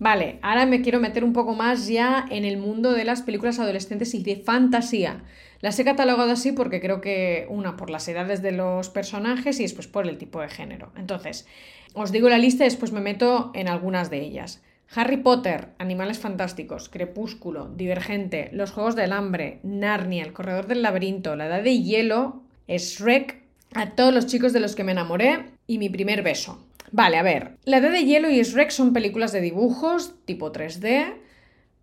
Vale, 0.00 0.38
ahora 0.40 0.64
me 0.64 0.80
quiero 0.80 0.98
meter 0.98 1.24
un 1.24 1.34
poco 1.34 1.54
más 1.54 1.86
ya 1.86 2.24
en 2.30 2.46
el 2.46 2.56
mundo 2.56 2.92
de 2.92 3.04
las 3.04 3.20
películas 3.20 3.58
adolescentes 3.58 4.14
y 4.14 4.22
de 4.22 4.36
fantasía. 4.36 5.24
Las 5.60 5.78
he 5.78 5.84
catalogado 5.84 6.32
así 6.32 6.52
porque 6.52 6.80
creo 6.80 7.02
que, 7.02 7.46
una, 7.50 7.76
por 7.76 7.90
las 7.90 8.08
edades 8.08 8.40
de 8.40 8.52
los 8.52 8.88
personajes 8.88 9.60
y 9.60 9.64
después 9.64 9.88
por 9.88 10.08
el 10.08 10.16
tipo 10.16 10.40
de 10.40 10.48
género. 10.48 10.90
Entonces, 10.96 11.46
os 11.92 12.12
digo 12.12 12.30
la 12.30 12.38
lista 12.38 12.64
y 12.64 12.68
después 12.68 12.92
me 12.92 13.02
meto 13.02 13.50
en 13.54 13.68
algunas 13.68 14.08
de 14.08 14.22
ellas. 14.22 14.62
Harry 14.94 15.18
Potter, 15.18 15.68
Animales 15.76 16.18
Fantásticos, 16.18 16.88
Crepúsculo, 16.88 17.68
Divergente, 17.68 18.48
Los 18.54 18.70
Juegos 18.70 18.96
del 18.96 19.12
Hambre, 19.12 19.60
Narnia, 19.64 20.24
El 20.24 20.32
Corredor 20.32 20.66
del 20.66 20.80
Laberinto, 20.80 21.36
La 21.36 21.44
Edad 21.44 21.62
de 21.62 21.78
Hielo, 21.78 22.40
Shrek, 22.66 23.42
A 23.74 23.90
todos 23.90 24.14
los 24.14 24.26
chicos 24.26 24.54
de 24.54 24.60
los 24.60 24.74
que 24.74 24.82
me 24.82 24.92
enamoré 24.92 25.44
y 25.66 25.76
Mi 25.76 25.90
primer 25.90 26.22
beso. 26.22 26.58
Vale, 26.92 27.16
a 27.18 27.22
ver. 27.22 27.56
La 27.64 27.78
Edad 27.78 27.92
de 27.92 28.04
Hielo 28.04 28.30
y 28.30 28.42
Shrek 28.42 28.70
son 28.70 28.92
películas 28.92 29.32
de 29.32 29.40
dibujos 29.40 30.14
tipo 30.24 30.52
3D. 30.52 31.14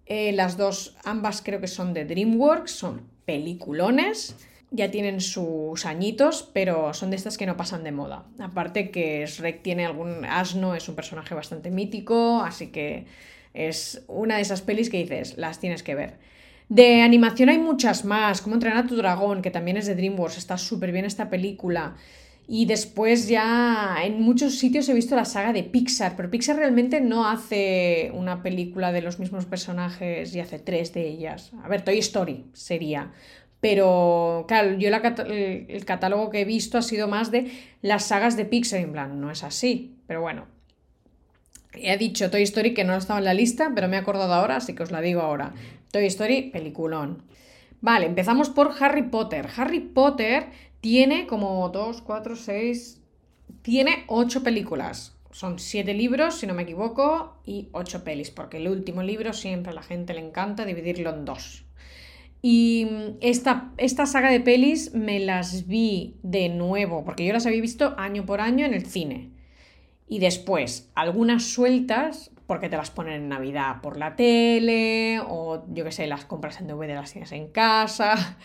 Eh, 0.06 0.32
las 0.34 0.58
dos, 0.58 0.96
ambas 1.04 1.42
creo 1.42 1.60
que 1.60 1.68
son 1.68 1.94
de 1.94 2.06
DreamWorks, 2.06 2.72
son 2.72 3.02
peliculones. 3.26 4.36
Ya 4.70 4.92
tienen 4.92 5.22
sus 5.22 5.86
añitos, 5.86 6.50
pero 6.54 6.94
son 6.94 7.10
de 7.10 7.16
estas 7.16 7.38
que 7.38 7.46
no 7.46 7.56
pasan 7.56 7.84
de 7.84 7.94
moda. 7.94 8.26
Aparte 8.40 8.92
que 8.92 9.26
Shrek 9.26 9.62
tiene 9.62 9.86
algún 9.86 10.26
asno, 10.26 10.76
es 10.76 10.90
un 10.90 10.96
personaje 10.96 11.34
bastante 11.34 11.72
mítico, 11.72 12.42
así 12.42 12.68
que 12.68 13.06
es 13.54 14.04
una 14.08 14.36
de 14.36 14.42
esas 14.42 14.62
pelis 14.62 14.90
que 14.90 14.98
dices, 14.98 15.38
las 15.38 15.60
tienes 15.60 15.84
que 15.84 15.96
ver. 15.96 16.20
De 16.68 17.02
animación 17.02 17.48
hay 17.48 17.60
muchas 17.60 18.04
más, 18.04 18.42
como 18.42 18.56
entrenar 18.56 18.84
a 18.84 18.88
tu 18.88 18.98
dragón, 18.98 19.42
que 19.42 19.52
también 19.52 19.78
es 19.78 19.86
de 19.86 19.96
DreamWorks, 19.96 20.38
está 20.38 20.58
súper 20.58 20.92
bien 20.92 21.06
esta 21.06 21.30
película. 21.30 21.96
Y 22.50 22.66
después 22.66 23.27
ya 23.27 23.98
en 24.04 24.22
muchos 24.22 24.56
sitios 24.58 24.88
he 24.88 24.94
visto 24.94 25.18
la 25.18 25.25
saga 25.25 25.51
de 25.51 25.63
Pixar, 25.63 26.16
pero 26.16 26.32
Pixar 26.32 26.56
realmente 26.56 27.01
no 27.01 27.27
hace 27.27 28.10
una 28.13 28.42
película 28.42 28.94
de 28.94 29.01
los 29.01 29.20
mismos 29.20 29.46
personajes 29.46 30.34
y 30.34 30.39
hace 30.39 30.58
tres 30.58 30.94
de 30.94 31.08
ellas. 31.10 31.51
A 31.62 31.68
ver, 31.68 31.82
Toy 31.82 32.00
Story 32.00 32.46
sería. 32.54 33.12
Pero, 33.60 34.46
claro, 34.48 34.77
yo 34.77 34.88
el 34.88 35.86
catálogo 35.86 36.30
que 36.30 36.42
he 36.42 36.46
visto 36.46 36.77
ha 36.77 36.84
sido 36.84 37.10
más 37.10 37.32
de 37.32 37.51
las 37.82 38.06
sagas 38.06 38.38
de 38.38 38.46
Pixar, 38.46 38.80
en 38.80 38.94
plan, 38.94 39.20
no 39.20 39.30
es 39.30 39.44
así. 39.44 39.98
Pero 40.08 40.22
bueno, 40.22 40.46
he 41.74 41.98
dicho 41.98 42.32
Toy 42.32 42.44
Story 42.44 42.74
que 42.74 42.86
no 42.86 42.96
estaba 42.96 43.20
en 43.20 43.25
la 43.25 43.34
lista, 43.34 43.72
pero 43.75 43.89
me 43.89 43.98
he 43.98 44.00
acordado 44.00 44.34
ahora, 44.34 44.58
así 44.58 44.74
que 44.74 44.84
os 44.84 44.92
la 44.92 45.01
digo 45.01 45.20
ahora. 45.20 45.54
Toy 45.92 46.06
Story, 46.06 46.44
peliculón. 46.44 47.24
Vale, 47.82 48.08
empezamos 48.08 48.50
por 48.50 48.74
Harry 48.80 49.04
Potter. 49.04 49.48
Harry 49.56 49.80
Potter 49.80 50.48
tiene 50.81 51.27
como 51.27 51.69
2, 51.69 52.01
4, 52.01 52.36
6... 52.36 53.01
Tiene 53.62 54.05
8 54.07 54.43
películas. 54.43 55.17
Son 55.31 55.60
7 55.60 55.93
libros, 55.93 56.39
si 56.39 56.48
no 56.48 56.53
me 56.53 56.63
equivoco, 56.63 57.38
y 57.46 57.69
8 57.74 58.03
pelis, 58.03 58.31
porque 58.31 58.57
el 58.57 58.67
último 58.69 59.03
libro 59.03 59.34
siempre 59.34 59.72
a 59.72 59.75
la 59.75 59.84
gente 59.84 60.13
le 60.13 60.22
encanta 60.22 60.65
dividirlo 60.65 61.10
en 61.10 61.25
dos. 61.25 61.65
Y 62.41 62.88
esta, 63.19 63.74
esta 63.77 64.05
saga 64.05 64.31
de 64.31 64.39
pelis 64.39 64.93
me 64.93 65.19
las 65.19 65.67
vi 65.67 66.15
de 66.24 66.50
nuevo, 66.50 67.03
porque 67.03 67.25
yo 67.25 67.34
las 67.34 67.46
había 67.46 67.62
visto 67.62 67.93
año 67.98 68.25
por 68.25 68.41
año 68.41 68.65
en 68.65 68.74
el 68.74 68.86
cine. 68.86 69.31
Y 70.07 70.19
después, 70.19 70.89
algunas 70.96 71.43
sueltas, 71.43 72.31
porque 72.48 72.70
te 72.70 72.77
las 72.77 72.89
ponen 72.89 73.13
en 73.13 73.30
Navidad 73.30 73.82
por 73.82 73.98
la 73.98 74.16
tele, 74.16 75.20
o 75.27 75.66
yo 75.74 75.84
qué 75.84 75.92
sé, 75.92 76.08
las 76.08 76.25
compras 76.25 76.60
en 76.62 76.68
DVD, 76.68 76.96
las 76.96 77.12
tienes 77.12 77.34
en 77.34 77.50
casa, 77.50 78.38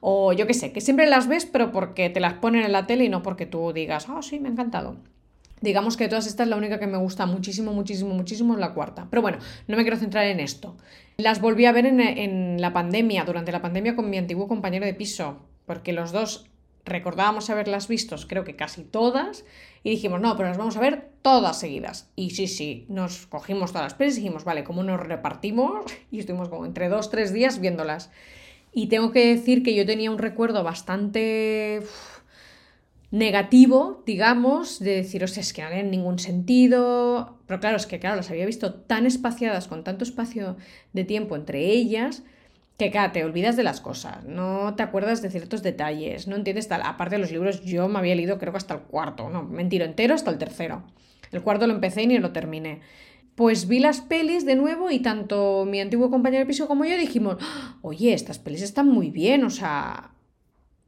o 0.00 0.34
yo 0.34 0.46
qué 0.46 0.54
sé, 0.54 0.72
que 0.72 0.82
siempre 0.82 1.06
las 1.06 1.26
ves, 1.26 1.46
pero 1.46 1.72
porque 1.72 2.10
te 2.10 2.20
las 2.20 2.34
ponen 2.34 2.64
en 2.64 2.72
la 2.72 2.86
tele 2.86 3.04
y 3.04 3.08
no 3.08 3.22
porque 3.22 3.46
tú 3.46 3.72
digas, 3.72 4.06
ah, 4.10 4.20
sí, 4.20 4.38
me 4.38 4.48
ha 4.48 4.52
encantado. 4.52 4.98
Digamos 5.62 5.96
que 5.96 6.04
de 6.04 6.10
todas 6.10 6.26
estas 6.26 6.48
la 6.48 6.56
única 6.56 6.78
que 6.78 6.86
me 6.86 6.98
gusta 6.98 7.24
muchísimo, 7.24 7.72
muchísimo, 7.72 8.14
muchísimo 8.14 8.52
es 8.52 8.60
la 8.60 8.74
cuarta. 8.74 9.06
Pero 9.08 9.22
bueno, 9.22 9.38
no 9.66 9.76
me 9.78 9.84
quiero 9.84 9.96
centrar 9.96 10.26
en 10.26 10.38
esto. 10.38 10.76
Las 11.16 11.40
volví 11.40 11.64
a 11.64 11.72
ver 11.72 11.86
en, 11.86 11.98
en 11.98 12.60
la 12.60 12.74
pandemia, 12.74 13.24
durante 13.24 13.52
la 13.52 13.62
pandemia 13.62 13.96
con 13.96 14.10
mi 14.10 14.18
antiguo 14.18 14.48
compañero 14.48 14.84
de 14.84 14.92
piso, 14.92 15.38
porque 15.64 15.94
los 15.94 16.12
dos 16.12 16.50
recordábamos 16.86 17.50
haberlas 17.50 17.88
visto, 17.88 18.16
creo 18.26 18.44
que 18.44 18.56
casi 18.56 18.84
todas, 18.84 19.44
y 19.82 19.90
dijimos, 19.90 20.20
no, 20.20 20.36
pero 20.36 20.48
las 20.48 20.58
vamos 20.58 20.76
a 20.76 20.80
ver 20.80 21.10
todas 21.22 21.58
seguidas. 21.58 22.10
Y 22.16 22.30
sí, 22.30 22.46
sí, 22.46 22.86
nos 22.88 23.26
cogimos 23.26 23.72
todas 23.72 23.86
las 23.86 23.94
pelis 23.94 24.14
y 24.14 24.20
dijimos, 24.20 24.44
vale, 24.44 24.64
¿cómo 24.64 24.82
nos 24.82 25.00
repartimos? 25.00 25.84
Y 26.10 26.20
estuvimos 26.20 26.48
como 26.48 26.64
entre 26.64 26.88
dos, 26.88 27.10
tres 27.10 27.32
días 27.32 27.60
viéndolas. 27.60 28.10
Y 28.72 28.86
tengo 28.86 29.10
que 29.10 29.26
decir 29.26 29.62
que 29.62 29.74
yo 29.74 29.84
tenía 29.84 30.10
un 30.10 30.18
recuerdo 30.18 30.62
bastante 30.62 31.82
negativo, 33.10 34.02
digamos, 34.06 34.78
de 34.78 34.96
decir, 34.96 35.24
o 35.24 35.28
sea, 35.28 35.40
es 35.40 35.52
que 35.52 35.62
no 35.62 35.68
tienen 35.68 35.90
ningún 35.90 36.18
sentido. 36.18 37.38
Pero 37.46 37.60
claro, 37.60 37.76
es 37.76 37.86
que 37.86 37.98
claro, 37.98 38.16
las 38.16 38.30
había 38.30 38.46
visto 38.46 38.74
tan 38.74 39.06
espaciadas, 39.06 39.68
con 39.68 39.84
tanto 39.84 40.04
espacio 40.04 40.56
de 40.92 41.04
tiempo 41.04 41.36
entre 41.36 41.64
ellas, 41.64 42.22
que 42.76 42.90
claro, 42.90 43.12
te 43.12 43.24
olvidas 43.24 43.56
de 43.56 43.62
las 43.62 43.80
cosas, 43.80 44.24
no 44.24 44.74
te 44.74 44.82
acuerdas 44.82 45.22
de 45.22 45.30
ciertos 45.30 45.62
detalles, 45.62 46.28
no 46.28 46.36
entiendes 46.36 46.68
tal. 46.68 46.82
Aparte 46.82 47.14
de 47.14 47.20
los 47.20 47.32
libros, 47.32 47.62
yo 47.64 47.88
me 47.88 47.98
había 47.98 48.14
leído 48.14 48.38
creo 48.38 48.52
que 48.52 48.58
hasta 48.58 48.74
el 48.74 48.80
cuarto, 48.80 49.30
no, 49.30 49.42
mentiro, 49.44 49.84
entero 49.84 50.14
hasta 50.14 50.30
el 50.30 50.38
tercero. 50.38 50.84
El 51.32 51.42
cuarto 51.42 51.66
lo 51.66 51.74
empecé 51.74 52.02
y 52.02 52.06
ni 52.06 52.18
lo 52.18 52.32
terminé. 52.32 52.80
Pues 53.34 53.68
vi 53.68 53.80
las 53.80 54.00
pelis 54.00 54.46
de 54.46 54.56
nuevo 54.56 54.90
y 54.90 55.00
tanto 55.00 55.64
mi 55.66 55.80
antiguo 55.80 56.10
compañero 56.10 56.40
de 56.40 56.46
piso 56.46 56.68
como 56.68 56.84
yo 56.84 56.96
dijimos, 56.96 57.36
oye, 57.82 58.12
estas 58.12 58.38
pelis 58.38 58.62
están 58.62 58.88
muy 58.88 59.10
bien, 59.10 59.44
o 59.44 59.50
sea, 59.50 60.12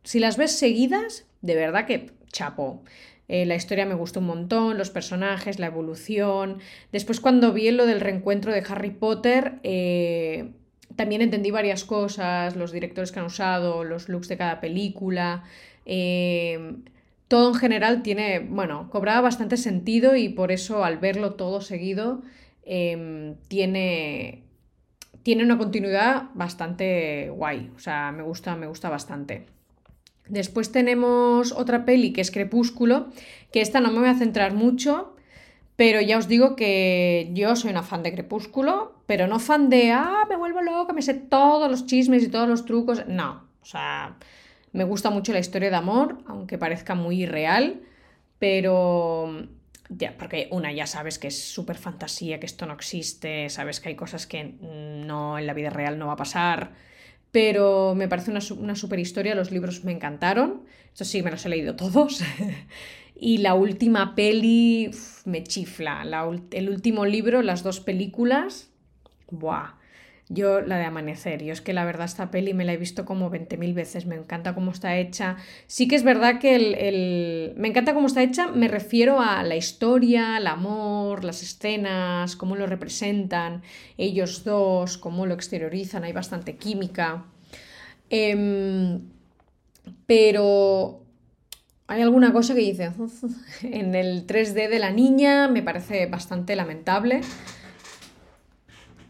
si 0.03 0.19
las 0.19 0.37
ves 0.37 0.53
seguidas, 0.53 1.27
de 1.43 1.55
verdad 1.55 1.87
que 1.87 2.13
chapo. 2.33 2.83
Eh, 3.29 3.45
la 3.45 3.57
historia 3.57 3.85
me 3.85 3.95
gustó 3.95 4.21
un 4.21 4.27
montón, 4.27 4.79
los 4.79 4.89
personajes, 4.89 5.59
la 5.59 5.67
evolución. 5.67 6.61
Después 6.93 7.21
cuando 7.21 7.53
vi 7.53 7.71
lo 7.71 7.85
del 7.85 8.01
reencuentro 8.01 8.53
de 8.53 8.65
Harry 8.67 8.91
Potter, 8.91 9.61
eh, 9.63 10.53
también 10.97 11.23
entendí 11.23 11.51
varias 11.51 11.85
cosas, 11.85 12.57
los 12.57 12.73
directores 12.73 13.13
que 13.13 13.21
han 13.21 13.27
usado, 13.27 13.85
los 13.85 14.09
looks 14.09 14.29
de 14.29 14.37
cada 14.37 14.61
película. 14.61 15.45
Eh, 15.87 16.77
todo 17.29 17.51
en 17.51 17.55
general 17.55 18.03
tiene, 18.03 18.41
bueno, 18.41 18.89
cobraba 18.91 19.21
bastante 19.21 19.59
sentido 19.59 20.17
y 20.17 20.31
por 20.31 20.51
eso 20.51 20.85
al 20.85 20.99
verlo 20.99 21.35
todo 21.35 21.61
seguido 21.61 22.23
em, 22.65 23.37
tiene, 23.49 24.43
tiene 25.23 25.45
una 25.45 25.59
continuidad 25.59 26.31
bastante 26.35 27.29
guay. 27.31 27.71
O 27.77 27.79
sea, 27.79 28.13
me 28.13 28.23
gusta, 28.23 28.57
me 28.57 28.67
gusta 28.67 28.89
bastante. 28.89 29.47
Después 30.27 30.73
tenemos 30.73 31.53
otra 31.53 31.85
peli 31.85 32.13
que 32.13 32.23
es 32.23 32.31
Crepúsculo, 32.31 33.09
que 33.53 33.61
esta 33.61 33.81
no 33.81 33.91
me 33.91 34.01
voy 34.01 34.09
a 34.09 34.15
centrar 34.15 34.55
mucho, 34.55 35.15
pero 35.79 36.01
ya 36.01 36.19
os 36.19 36.27
digo 36.27 36.57
que 36.57 37.31
yo 37.35 37.55
soy 37.55 37.71
una 37.71 37.85
fan 37.85 38.03
de 38.03 38.13
Crepúsculo, 38.13 39.01
pero 39.07 39.29
no 39.29 39.39
fan 39.39 39.71
de, 39.71 39.93
ah, 39.93 40.25
me 40.29 40.35
vuelvo 40.35 40.61
loca, 40.61 40.93
me 40.93 41.03
sé 41.03 41.15
todos 41.15 41.71
los 41.71 41.87
chismes 41.87 42.25
y 42.25 42.29
todos 42.29 42.49
los 42.49 42.65
trucos. 42.65 43.07
No, 43.07 43.45
o 43.63 43.65
sea, 43.65 44.17
me 44.73 44.83
gusta 44.83 45.11
mucho 45.11 45.33
la 45.33 45.39
historia 45.39 45.71
de 45.71 45.77
amor, 45.77 46.19
aunque 46.27 46.59
parezca 46.59 46.97
muy 46.97 47.27
real, 47.27 47.81
pero 48.41 49.47
ya, 49.89 50.17
porque 50.19 50.49
una 50.51 50.73
ya 50.73 50.89
sabes 50.89 51.21
que 51.21 51.29
es 51.29 51.41
súper 51.41 51.77
fantasía, 51.77 52.41
que 52.41 52.47
esto 52.47 52.67
no 52.67 52.75
existe, 52.75 53.49
sabes 53.49 53.79
que 53.79 53.91
hay 53.91 53.95
cosas 53.95 54.27
que 54.27 54.57
no 54.61 55.39
en 55.39 55.47
la 55.47 55.55
vida 55.55 55.71
real 55.71 55.97
no 55.97 56.09
va 56.09 56.15
a 56.15 56.17
pasar, 56.17 56.73
pero 57.31 57.95
me 57.95 58.09
parece 58.09 58.33
una, 58.33 58.41
una 58.59 58.75
super 58.75 58.99
historia, 58.99 59.37
los 59.37 59.53
libros 59.53 59.85
me 59.85 59.93
encantaron, 59.93 60.65
eso 60.93 61.05
sí, 61.05 61.23
me 61.23 61.31
los 61.31 61.47
he 61.47 61.51
leído 61.51 61.77
todos. 61.77 62.21
Y 63.21 63.39
la 63.39 63.55
última 63.55 64.15
peli 64.15 64.93
me 65.25 65.43
chifla. 65.43 66.07
el 66.53 66.71
último 66.71 67.05
libro, 67.05 67.43
las 67.43 67.65
dos 67.65 67.81
películas. 67.81 68.71
Buah. 69.31 69.75
Yo 70.29 70.61
la 70.61 70.77
de 70.77 70.85
Amanecer. 70.85 71.43
Yo 71.43 71.53
es 71.53 71.61
que 71.61 71.73
la 71.73 71.85
verdad 71.85 72.05
esta 72.05 72.31
peli 72.31 72.53
me 72.55 72.65
la 72.65 72.75
he 72.75 72.77
visto 72.77 73.05
como 73.05 73.31
20.000 73.31 73.75
veces. 73.75 74.07
Me 74.07 74.15
encanta 74.15 74.55
cómo 74.55 74.71
está 74.71 74.99
hecha. 74.99 75.37
Sí 75.67 75.89
que 75.89 75.97
es 75.97 76.05
verdad 76.05 76.39
que 76.39 76.55
el, 76.55 77.55
Me 77.57 77.69
encanta 77.69 77.93
cómo 77.93 78.07
está 78.07 78.23
hecha. 78.23 78.49
Me 78.49 78.69
refiero 78.69 79.21
a 79.21 79.43
la 79.43 79.57
historia, 79.57 80.37
el 80.37 80.47
amor, 80.47 81.25
las 81.25 81.43
escenas, 81.43 82.37
cómo 82.37 82.57
lo 82.57 82.67
representan 82.67 83.63
ellos 83.97 84.45
dos, 84.45 84.99
cómo 84.99 85.27
lo 85.27 85.35
exteriorizan. 85.35 86.05
Hay 86.05 86.13
bastante 86.13 86.57
química. 86.57 87.25
Em, 88.11 89.01
pero 90.07 91.08
hay 91.89 92.03
alguna 92.03 92.33
cosa 92.33 92.55
que 92.55 92.61
dice 92.61 92.93
en 93.63 93.95
el 93.95 94.27
3D 94.27 94.69
de 94.69 94.79
la 94.79 94.93
niña, 94.93 95.49
me 95.49 95.63
parece 95.63 96.07
bastante 96.07 96.55
lamentable. 96.55 97.23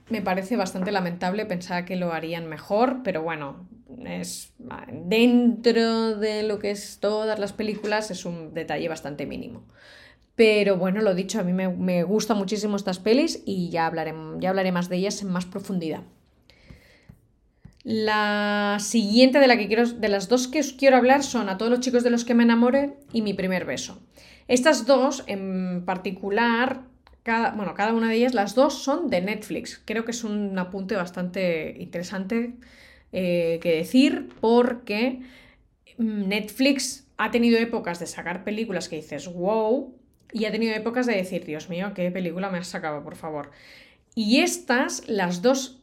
Me 0.08 0.23
parece 0.23 0.56
bastante 0.56 0.90
lamentable, 0.90 1.44
pensar 1.44 1.85
que 1.85 1.97
lo 1.97 2.14
harían 2.14 2.47
mejor, 2.47 3.02
pero 3.02 3.23
bueno, 3.23 3.68
es 4.06 4.54
dentro 4.90 6.16
de 6.16 6.44
lo 6.44 6.58
que 6.61 6.70
es 6.70 6.99
todas 6.99 7.38
las 7.38 7.52
películas 7.52 8.11
es 8.11 8.25
un 8.25 8.54
detalle 8.54 8.88
bastante 8.88 9.26
mínimo. 9.26 9.64
Pero 10.35 10.76
bueno, 10.78 11.02
lo 11.02 11.14
dicho, 11.14 11.40
a 11.40 11.42
mí 11.42 11.52
me, 11.52 11.68
me 11.68 12.04
gustan 12.04 12.38
muchísimo 12.38 12.76
estas 12.76 13.00
pelis 13.00 13.42
y 13.44 13.70
ya 13.70 13.87
hablaré, 13.87 14.14
ya 14.38 14.50
hablaré 14.50 14.73
más 14.73 14.88
de 14.88 14.97
ellas 14.97 15.20
en 15.20 15.28
más 15.28 15.44
profundidad. 15.44 16.04
La 17.90 18.76
siguiente 18.80 19.38
de, 19.38 19.47
la 19.47 19.57
que 19.57 19.66
quiero, 19.66 19.87
de 19.87 20.09
las 20.09 20.28
dos 20.28 20.47
que 20.47 20.61
os 20.61 20.75
quiero 20.75 20.99
hablar 20.99 21.23
son 21.23 21.49
A 21.49 21.57
todos 21.57 21.71
los 21.71 21.80
chicos 21.80 22.04
de 22.04 22.11
los 22.11 22.26
que 22.26 22.35
me 22.35 22.42
enamoré 22.42 22.99
y 23.14 23.23
Mi 23.23 23.33
primer 23.33 23.64
beso. 23.64 23.99
Estas 24.47 24.85
dos 24.85 25.25
en 25.26 25.87
particular, 25.87 26.83
cada, 27.23 27.52
bueno, 27.52 27.73
cada 27.73 27.95
una 27.95 28.11
de 28.11 28.16
ellas, 28.16 28.35
las 28.35 28.54
dos 28.54 28.75
son 28.83 29.09
de 29.09 29.23
Netflix. 29.23 29.80
Creo 29.87 30.04
que 30.04 30.11
es 30.11 30.23
un 30.23 30.59
apunte 30.59 30.97
bastante 30.97 31.76
interesante 31.78 32.57
eh, 33.12 33.59
que 33.62 33.76
decir 33.76 34.28
porque 34.38 35.23
Netflix 35.97 37.09
ha 37.16 37.30
tenido 37.30 37.59
épocas 37.59 38.00
de 38.00 38.07
sacar 38.07 38.45
películas 38.45 38.90
que 38.90 38.97
dices 38.97 39.33
wow 39.33 39.95
y 40.35 40.45
ha 40.45 40.52
tenido 40.52 40.75
épocas 40.75 41.07
de 41.07 41.16
decir, 41.16 41.47
Dios 41.47 41.71
mío, 41.71 41.92
qué 41.95 42.11
película 42.11 42.50
me 42.50 42.59
has 42.59 42.68
sacado, 42.68 43.02
por 43.02 43.16
favor. 43.16 43.50
Y 44.14 44.40
estas, 44.40 45.09
las 45.09 45.40
dos 45.40 45.77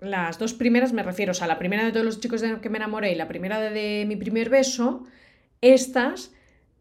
las 0.00 0.38
dos 0.38 0.54
primeras 0.54 0.92
me 0.92 1.02
refiero, 1.02 1.32
o 1.32 1.34
sea, 1.34 1.46
la 1.46 1.58
primera 1.58 1.84
de 1.84 1.92
todos 1.92 2.04
los 2.04 2.20
chicos 2.20 2.40
de 2.40 2.60
que 2.60 2.68
me 2.68 2.78
enamoré 2.78 3.12
y 3.12 3.14
la 3.14 3.28
primera 3.28 3.60
de, 3.60 4.04
mi 4.06 4.16
primer 4.16 4.50
beso, 4.50 5.04
estas 5.60 6.32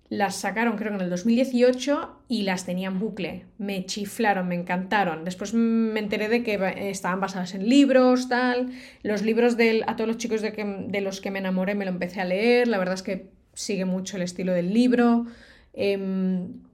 las 0.10 0.36
sacaron 0.36 0.78
creo 0.78 0.92
que 0.92 0.98
en 0.98 1.02
el 1.02 1.10
2018 1.10 2.22
y 2.28 2.44
las 2.44 2.66
tenían 2.66 3.00
bucle. 3.00 3.46
Me 3.58 3.86
chiflaron, 3.86 4.48
me 4.48 4.56
encantaron. 4.56 5.26
Después 5.26 5.54
me 5.54 6.00
enteré 6.00 6.30
de 6.30 6.44
que 6.44 6.90
estaban 6.90 7.20
basadas 7.20 7.56
en 7.56 7.68
libros, 7.68 8.30
tal. 8.30 8.70
Los 9.02 9.24
libros 9.24 9.58
de 9.58 9.84
a 9.88 9.96
todos 9.96 10.08
los 10.08 10.18
chicos 10.18 10.42
de, 10.42 10.54
que, 10.54 10.64
de, 10.64 11.02
los 11.02 11.22
que 11.22 11.32
me 11.32 11.40
enamoré 11.40 11.74
me 11.74 11.86
lo 11.86 11.92
empecé 11.92 12.22
a 12.22 12.26
leer. 12.26 12.68
La 12.68 12.78
verdad 12.78 12.94
es 12.94 13.02
que 13.02 13.32
sigue 13.54 13.86
mucho 13.86 14.18
el 14.18 14.24
estilo 14.24 14.54
del 14.54 14.74
libro. 14.74 15.26
Em, 15.74 16.65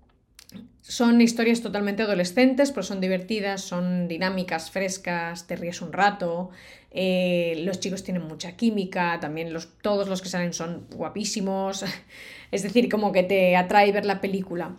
son 0.81 1.21
historias 1.21 1.61
totalmente 1.61 2.03
adolescentes, 2.03 2.71
pero 2.71 2.83
son 2.83 2.99
divertidas, 2.99 3.61
son 3.61 4.07
dinámicas, 4.07 4.71
frescas, 4.71 5.47
te 5.47 5.55
ríes 5.55 5.81
un 5.81 5.93
rato. 5.93 6.49
Eh, 6.91 7.61
los 7.63 7.79
chicos 7.79 8.03
tienen 8.03 8.23
mucha 8.23 8.57
química, 8.57 9.19
también 9.21 9.53
los, 9.53 9.69
todos 9.81 10.09
los 10.09 10.21
que 10.21 10.29
salen 10.29 10.53
son 10.53 10.87
guapísimos. 10.93 11.85
Es 12.51 12.63
decir, 12.63 12.89
como 12.89 13.13
que 13.13 13.23
te 13.23 13.55
atrae 13.55 13.93
ver 13.93 14.05
la 14.05 14.19
película. 14.19 14.75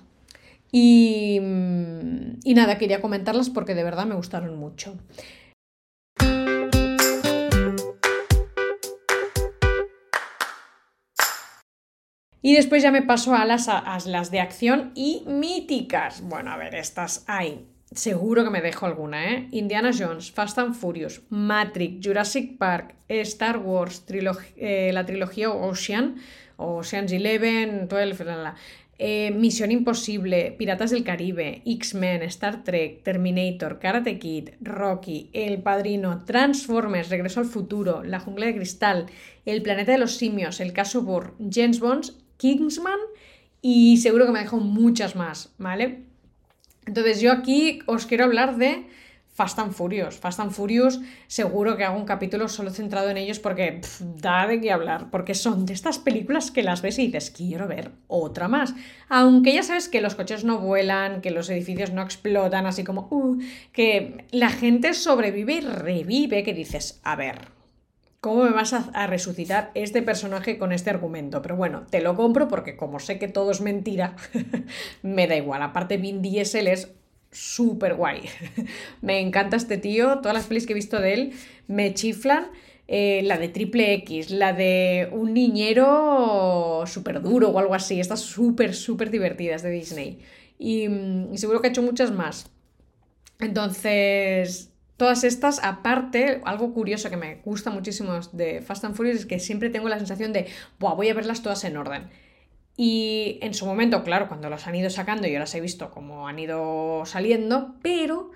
Y, 0.71 1.37
y 2.45 2.55
nada, 2.55 2.77
quería 2.77 3.01
comentarlas 3.01 3.49
porque 3.49 3.75
de 3.75 3.83
verdad 3.83 4.05
me 4.05 4.15
gustaron 4.15 4.57
mucho. 4.59 4.95
Y 12.43 12.57
después 12.57 12.83
ya 12.83 12.91
me 12.91 13.03
paso 13.03 13.35
a 13.35 13.45
las, 13.45 13.69
a 13.69 13.99
las 14.07 14.31
de 14.33 14.41
acción 14.41 14.91
y 14.97 15.23
míticas. 15.27 16.23
Bueno, 16.23 16.51
a 16.51 16.57
ver, 16.57 16.75
estas 16.75 17.25
hay. 17.29 17.67
Seguro 17.95 18.43
que 18.43 18.51
me 18.51 18.63
dejo 18.63 18.87
alguna, 18.87 19.33
¿eh? 19.33 19.49
Indiana 19.53 19.91
Jones, 19.97 20.33
Fast 20.33 20.59
and 20.59 20.75
Furious, 20.75 21.23
Matrix, 21.29 22.05
Jurassic 22.05 22.57
Park, 22.57 22.95
Star 23.09 23.59
Wars, 23.59 24.05
eh, 24.57 24.91
la 24.95 25.05
trilogía 25.05 25.51
Ocean, 25.51 26.17
Ocean's 26.57 27.13
Eleven, 27.13 27.89
12, 27.89 28.25
eh, 28.99 29.31
Misión 29.33 29.71
Imposible, 29.73 30.55
Piratas 30.57 30.91
del 30.91 31.05
Caribe, 31.05 31.61
X-Men, 31.67 32.23
Star 32.23 32.65
Trek, 32.65 33.03
Terminator, 33.03 33.79
Karate 33.79 34.19
Kid, 34.19 34.51
Rocky, 34.61 35.29
El 35.35 35.61
Padrino, 35.61 36.25
Transformers, 36.25 37.11
Regreso 37.11 37.41
al 37.41 37.47
Futuro, 37.47 38.03
La 38.05 38.21
Jungla 38.21 38.47
de 38.47 38.55
Cristal, 38.55 39.07
El 39.45 39.61
Planeta 39.61 39.93
de 39.93 39.99
los 39.99 40.17
Simios, 40.17 40.61
El 40.61 40.73
Caso 40.73 41.03
Burr, 41.03 41.35
James 41.51 41.79
Bond, 41.79 42.22
Kingsman 42.43 42.99
y 43.61 43.99
seguro 43.99 44.27
que 44.27 44.33
me 44.33 44.41
dejo 44.41 44.57
muchas 44.57 45.15
más, 45.15 45.55
¿vale? 45.59 46.03
Entonces 46.87 47.21
yo 47.21 47.31
aquí 47.31 47.79
os 47.87 48.05
quiero 48.07 48.25
hablar 48.25 48.57
de 48.57 48.89
Fast 49.33 49.61
and 49.61 49.73
Furious. 49.73 50.19
Fast 50.19 50.41
and 50.41 50.51
Furious 50.51 50.99
seguro 51.29 51.77
que 51.77 51.85
hago 51.85 51.97
un 51.97 52.05
capítulo 52.05 52.49
solo 52.49 52.73
centrado 52.73 53.11
en 53.11 53.17
ellos 53.17 53.39
porque 53.39 53.81
da 54.21 54.49
de 54.49 54.61
qué 54.61 54.73
hablar, 54.73 55.09
porque 55.13 55.37
son 55.37 55.67
de 55.67 55.73
estas 55.73 56.01
películas 56.01 56.51
que 56.51 56.65
las 56.65 56.83
ves 56.83 56.99
y 56.99 57.07
dices, 57.07 57.31
quiero 57.31 57.69
ver 57.69 57.93
otra 58.09 58.49
más. 58.49 58.75
Aunque 59.09 59.55
ya 59.55 59.63
sabes 59.63 59.89
que 59.89 60.01
los 60.01 60.17
coches 60.17 60.43
no 60.43 60.59
vuelan, 60.59 61.21
que 61.21 61.31
los 61.31 61.49
edificios 61.49 61.93
no 61.93 62.03
explotan, 62.03 62.67
así 62.67 62.83
como, 62.83 63.07
uh, 63.13 63.39
que 63.73 64.27
la 64.33 64.51
gente 64.51 64.95
sobrevive 64.95 65.55
y 65.55 65.61
revive, 65.61 66.43
que 66.43 66.55
dices, 66.55 67.01
a 67.05 67.15
ver, 67.15 67.62
¿Cómo 68.23 68.45
me 68.45 68.51
vas 68.51 68.73
a, 68.73 69.07
resucitar 69.09 69.73
este 69.75 70.01
personaje 70.01 70.57
con 70.57 70.71
este 70.71 70.91
argumento? 70.91 71.43
Pero 71.43 71.57
bueno, 71.57 71.89
te 71.91 72.01
lo 72.01 72.15
compro 72.15 72.47
porque 72.47 72.77
como 72.77 73.01
sé 73.01 73.19
que 73.19 73.27
todo 73.27 73.51
es 73.51 73.61
mentira, 73.61 74.15
me 75.03 75.27
da 75.27 75.35
igual. 75.35 75.61
Aparte, 75.61 75.97
Vin 75.97 76.23
Diesel 76.23 76.69
es 76.69 76.93
súper 77.33 77.95
guay. 77.95 78.21
me 79.01 79.19
encanta 79.19 79.57
este 79.57 79.77
tío. 79.77 80.21
Todas 80.21 80.35
las 80.35 80.47
pelis 80.47 80.67
que 80.67 80.73
he 80.73 80.77
visto 80.77 81.01
de 81.01 81.15
él 81.15 81.33
me 81.67 81.95
chiflan. 81.95 82.47
Eh, 82.87 83.23
la 83.25 83.39
de 83.39 83.49
Triple 83.49 83.93
X, 83.95 84.31
la 84.31 84.53
de 84.53 85.09
un 85.11 85.35
niñero 85.35 86.85
súper 86.87 87.23
duro 87.23 87.49
o 87.49 87.59
algo 87.59 87.75
así. 87.75 87.99
Estas 87.99 88.21
súper, 88.21 88.77
súper 88.77 89.11
divertidas 89.11 89.63
de 89.63 89.71
Disney. 89.71 90.21
y 90.61 90.87
seguro 91.35 91.61
que 91.61 91.67
ha 91.67 91.71
hecho 91.71 91.83
muchas 91.83 92.13
más. 92.13 92.53
Entonces, 93.41 94.72
Todas 94.97 95.25
estas, 95.25 95.63
aparte, 95.65 96.41
algo 96.45 96.73
curioso 96.73 97.11
que 97.11 97.17
me 97.17 97.37
gusta 97.37 97.71
muchísimo 97.71 98.21
de 98.33 98.61
Fast 98.61 98.85
and 98.85 98.95
Furious 98.95 99.21
es 99.21 99.27
que 99.27 99.41
siempre 99.41 99.71
tengo 99.71 99.89
la 99.89 99.99
sensación 99.99 100.33
de, 100.33 100.47
voy 100.79 101.09
a 101.09 101.15
verlas 101.15 101.43
todas 101.43 101.65
en 101.65 101.77
orden. 101.77 102.09
Y 102.77 103.39
en 103.43 103.55
su 103.55 103.67
momento, 103.67 104.03
claro, 104.05 104.29
cuando 104.29 104.49
las 104.49 104.67
han 104.67 104.75
ido 104.75 104.91
sacando, 104.91 105.27
yo 105.29 105.39
las 105.39 105.55
he 105.55 105.61
visto 105.61 105.91
como 105.91 106.29
han 106.29 106.39
ido 106.39 107.05
saliendo, 107.05 107.75
pero 107.83 108.31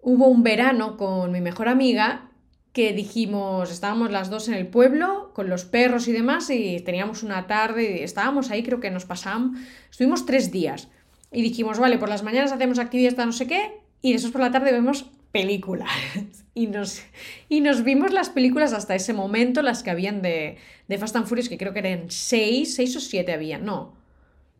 hubo 0.00 0.28
un 0.28 0.42
verano 0.42 0.96
con 0.96 1.32
mi 1.32 1.40
mejor 1.40 1.68
amiga 1.68 2.30
que 2.72 2.92
dijimos, 2.92 3.70
estábamos 3.70 4.10
las 4.10 4.30
dos 4.30 4.48
en 4.48 4.54
el 4.54 4.66
pueblo 4.66 5.30
con 5.34 5.48
los 5.50 5.64
perros 5.64 6.08
y 6.08 6.12
demás 6.12 6.48
y 6.48 6.80
teníamos 6.80 7.22
una 7.22 7.46
tarde 7.46 7.98
y 7.98 8.02
estábamos 8.02 8.50
ahí, 8.50 8.62
creo 8.62 8.80
que 8.80 8.90
nos 8.90 9.04
pasamos, 9.04 9.58
estuvimos 9.90 10.24
tres 10.24 10.50
días 10.50 10.88
y 11.30 11.42
dijimos, 11.42 11.78
vale, 11.78 11.98
por 11.98 12.08
las 12.08 12.22
mañanas 12.22 12.50
hacemos 12.50 12.78
actividad 12.78 13.24
no 13.26 13.32
sé 13.32 13.46
qué 13.46 13.80
y 14.00 14.14
después 14.14 14.32
por 14.32 14.40
la 14.40 14.50
tarde 14.50 14.72
vemos 14.72 15.10
películas. 15.32 15.90
Y 16.54 16.66
nos, 16.66 17.02
y 17.48 17.62
nos 17.62 17.82
vimos 17.82 18.12
las 18.12 18.28
películas 18.28 18.74
hasta 18.74 18.94
ese 18.94 19.14
momento, 19.14 19.62
las 19.62 19.82
que 19.82 19.90
habían 19.90 20.20
de, 20.20 20.58
de 20.86 20.98
Fast 20.98 21.16
and 21.16 21.24
Furious, 21.24 21.48
que 21.48 21.56
creo 21.56 21.72
que 21.72 21.78
eran 21.78 22.10
seis, 22.10 22.74
seis 22.74 22.94
o 22.94 23.00
siete 23.00 23.32
había, 23.32 23.56
no. 23.56 23.94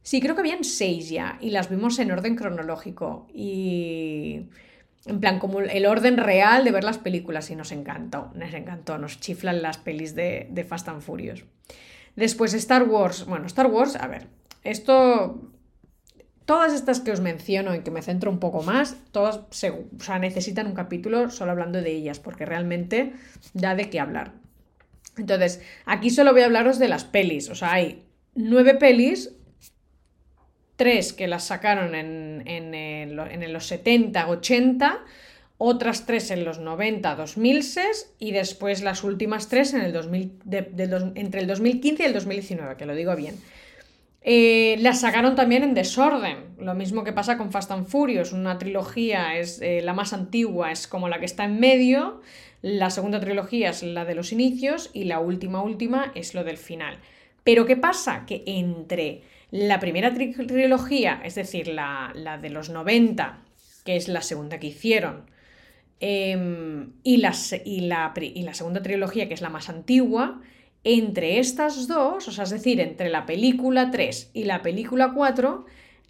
Sí, 0.02 0.22
creo 0.22 0.34
que 0.34 0.40
habían 0.40 0.64
seis 0.64 1.10
ya, 1.10 1.36
y 1.42 1.50
las 1.50 1.68
vimos 1.68 1.98
en 1.98 2.10
orden 2.10 2.34
cronológico. 2.34 3.28
Y 3.34 4.46
en 5.04 5.20
plan, 5.20 5.38
como 5.38 5.60
el 5.60 5.84
orden 5.84 6.16
real 6.16 6.64
de 6.64 6.70
ver 6.70 6.82
las 6.82 6.96
películas, 6.96 7.50
y 7.50 7.56
nos 7.56 7.72
encantó, 7.72 8.32
nos 8.34 8.54
encantó, 8.54 8.96
nos 8.96 9.20
chiflan 9.20 9.60
las 9.60 9.76
pelis 9.76 10.14
de, 10.14 10.46
de 10.50 10.64
Fast 10.64 10.88
and 10.88 11.02
Furious. 11.02 11.44
Después 12.16 12.54
Star 12.54 12.84
Wars, 12.84 13.26
bueno, 13.26 13.46
Star 13.46 13.66
Wars, 13.66 13.96
a 13.96 14.06
ver, 14.06 14.28
esto 14.64 15.52
Todas 16.52 16.74
estas 16.74 17.00
que 17.00 17.12
os 17.12 17.22
menciono 17.22 17.74
y 17.74 17.80
que 17.80 17.90
me 17.90 18.02
centro 18.02 18.30
un 18.30 18.38
poco 18.38 18.62
más, 18.62 18.96
todas 19.10 19.40
necesitan 20.20 20.66
un 20.66 20.74
capítulo 20.74 21.30
solo 21.30 21.52
hablando 21.52 21.80
de 21.80 21.90
ellas, 21.90 22.20
porque 22.20 22.44
realmente 22.44 23.14
da 23.54 23.74
de 23.74 23.88
qué 23.88 23.98
hablar. 23.98 24.32
Entonces, 25.16 25.62
aquí 25.86 26.10
solo 26.10 26.34
voy 26.34 26.42
a 26.42 26.44
hablaros 26.44 26.78
de 26.78 26.88
las 26.88 27.04
pelis. 27.04 27.48
O 27.48 27.54
sea, 27.54 27.72
hay 27.72 28.02
nueve 28.34 28.74
pelis, 28.74 29.30
tres 30.76 31.14
que 31.14 31.26
las 31.26 31.44
sacaron 31.44 31.94
en, 31.94 32.46
en, 32.46 33.52
los 33.54 33.66
70, 33.66 34.28
80, 34.28 35.00
otras 35.56 36.04
tres 36.04 36.30
en 36.30 36.44
los 36.44 36.58
90, 36.58 37.14
2006 37.14 38.12
y 38.18 38.32
después 38.32 38.82
las 38.82 39.04
últimas 39.04 39.48
tres 39.48 39.72
en 39.72 39.80
el 39.80 39.94
2000, 39.94 40.32
entre 41.14 41.40
el 41.40 41.46
2015 41.46 42.02
y 42.02 42.06
el 42.06 42.12
2019, 42.12 42.76
que 42.76 42.84
lo 42.84 42.94
digo 42.94 43.16
bien. 43.16 43.36
Eh, 44.24 44.76
la 44.78 44.94
sacaron 44.94 45.34
también 45.34 45.64
en 45.64 45.74
desorden, 45.74 46.54
lo 46.58 46.74
mismo 46.74 47.02
que 47.02 47.12
pasa 47.12 47.36
con 47.36 47.50
Fast 47.50 47.72
and 47.72 47.88
Furious, 47.88 48.32
una 48.32 48.56
trilogía 48.56 49.36
es 49.36 49.60
eh, 49.60 49.80
la 49.82 49.94
más 49.94 50.12
antigua, 50.12 50.70
es 50.70 50.86
como 50.86 51.08
la 51.08 51.18
que 51.18 51.24
está 51.24 51.44
en 51.44 51.58
medio, 51.58 52.20
la 52.60 52.90
segunda 52.90 53.18
trilogía 53.18 53.70
es 53.70 53.82
la 53.82 54.04
de 54.04 54.14
los 54.14 54.30
inicios 54.30 54.90
y 54.92 55.04
la 55.04 55.18
última 55.18 55.62
última 55.62 56.12
es 56.14 56.34
lo 56.34 56.44
del 56.44 56.56
final. 56.56 56.98
Pero 57.42 57.66
¿qué 57.66 57.76
pasa? 57.76 58.24
Que 58.24 58.44
entre 58.46 59.22
la 59.50 59.80
primera 59.80 60.14
trilogía, 60.14 61.20
es 61.24 61.34
decir, 61.34 61.66
la, 61.66 62.12
de 62.40 62.50
los 62.50 62.70
90, 62.70 63.40
que 63.84 63.96
es 63.96 64.06
la 64.06 64.22
segunda 64.22 64.60
que 64.60 64.68
hicieron, 64.68 65.28
em, 65.98 66.92
y, 67.02 67.16
la, 67.16 67.34
y 67.64 67.80
la 67.80 68.54
segunda 68.54 68.82
trilogía, 68.82 69.26
que 69.26 69.34
es 69.34 69.40
la 69.40 69.50
más 69.50 69.68
antigua, 69.68 70.40
entre 70.84 71.38
estas 71.38 71.86
dos, 71.86 72.26
o 72.28 72.32
sea, 72.32 72.44
es 72.44 72.50
decir, 72.50 72.80
entre 72.80 73.08
la 73.08 73.26
película 73.26 73.90
3 73.90 74.30
y 74.32 74.44
la 74.44 74.62
película 74.62 75.12
4, 75.14 75.64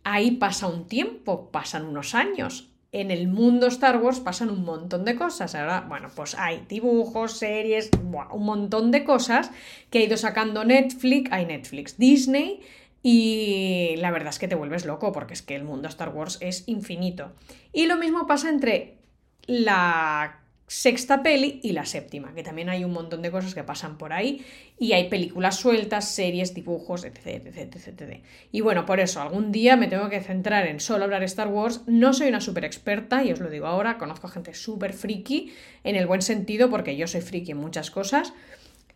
ahí 0.05 0.33
pasa 0.33 0.67
un 0.67 0.87
tiempo, 0.87 1.51
pasan 1.51 1.85
unos 1.85 2.15
años. 2.15 2.69
En 2.91 3.11
el 3.11 3.27
mundo 3.27 3.69
Star 3.69 4.03
Wars 4.03 4.21
pasan 4.21 4.51
un 4.51 4.65
montón 4.65 5.05
de 5.05 5.17
cosas. 5.17 5.55
Ahora, 5.55 5.87
bueno, 5.89 6.09
pues 6.15 6.35
hay 6.35 6.65
dibujos, 6.69 7.39
series, 7.39 7.91
un 8.03 8.45
montón 8.45 8.91
de 8.91 9.05
cosas 9.05 9.51
que 9.89 9.99
ha 9.99 10.03
ido 10.03 10.17
sacando 10.19 10.65
Netflix, 10.65 11.33
hay 11.33 11.47
Netflix, 11.47 11.97
Disney, 11.97 12.61
y 13.03 13.95
la 13.97 14.11
verdad 14.11 14.29
es 14.29 14.39
que 14.39 14.47
te 14.47 14.55
vuelves 14.55 14.85
loco 14.85 15.11
porque 15.11 15.35
es 15.35 15.43
que 15.43 15.57
el 15.57 15.65
mundo 15.65 15.89
Star 15.89 16.11
Wars 16.11 16.39
es 16.41 16.65
infinito. 16.69 17.33
Y 17.73 17.87
lo 17.87 17.97
mismo 17.97 18.27
pasa 18.27 18.49
entre 18.49 18.99
la 19.47 20.42
sexta 20.73 21.23
peli 21.23 21.61
y 21.63 21.73
la 21.73 21.85
séptima, 21.85 22.33
que 22.35 22.43
también 22.43 22.71
hay 22.71 22.83
un 22.83 22.93
montón 22.93 23.21
de 23.21 23.31
cosas 23.31 23.55
que 23.55 23.63
pasan 23.63 23.99
por 23.99 24.15
ahí 24.15 24.43
y 24.79 24.95
hay 24.95 25.11
películas 25.11 25.57
sueltas, 25.57 26.09
series, 26.09 26.55
dibujos, 26.55 27.05
etc, 27.05 27.45
etc, 27.47 27.77
etc, 27.77 28.23
Y 28.53 28.63
bueno, 28.63 28.87
por 28.87 28.99
eso 28.99 29.21
algún 29.21 29.53
día 29.53 29.77
me 29.77 29.87
tengo 29.87 30.09
que 30.09 30.23
centrar 30.23 30.67
en 30.67 30.81
solo 30.81 31.05
hablar 31.05 31.23
Star 31.25 31.49
Wars. 31.49 31.83
No 31.87 32.15
soy 32.15 32.29
una 32.29 32.41
súper 32.41 32.65
experta 32.65 33.23
y 33.23 33.33
os 33.33 33.41
lo 33.41 33.51
digo 33.51 33.67
ahora, 33.67 33.99
conozco 33.99 34.29
gente 34.29 34.55
súper 34.55 34.95
friki 34.95 35.53
en 35.85 35.95
el 35.95 36.07
buen 36.07 36.23
sentido 36.23 36.71
porque 36.71 36.97
yo 36.97 37.07
soy 37.07 37.21
friki 37.21 37.51
en 37.51 37.59
muchas 37.59 37.91
cosas 37.91 38.33